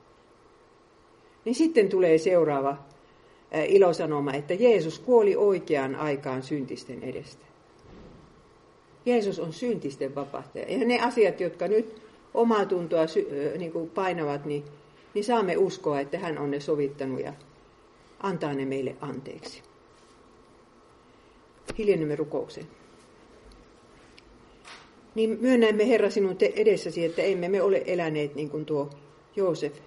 [1.44, 2.76] niin sitten tulee seuraava
[3.68, 7.46] ilosanoma, että Jeesus kuoli oikeaan aikaan syntisten edestä.
[9.06, 10.64] Jeesus on syntisten vapahtaja.
[10.68, 12.02] Ja ne asiat, jotka nyt
[12.34, 13.06] omaa tuntoa
[13.58, 14.64] niin kuin painavat, niin,
[15.14, 17.32] niin saamme uskoa, että hän on ne sovittanut ja
[18.20, 19.62] antaa ne meille anteeksi.
[21.78, 22.66] Hiljennymme rukoukseen.
[25.14, 28.90] Niin myönnämme Herra sinun edessäsi, että emme me ole eläneet niin kuin tuo
[29.36, 29.78] Joosef.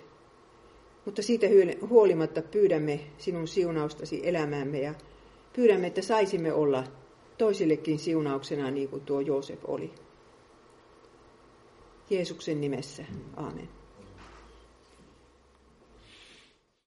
[1.05, 1.47] Mutta siitä
[1.89, 4.93] huolimatta pyydämme sinun siunaustasi elämäämme ja
[5.53, 6.83] pyydämme, että saisimme olla
[7.37, 9.91] toisillekin siunauksena niin kuin tuo Joosef oli.
[12.09, 13.05] Jeesuksen nimessä.
[13.37, 13.69] Aamen.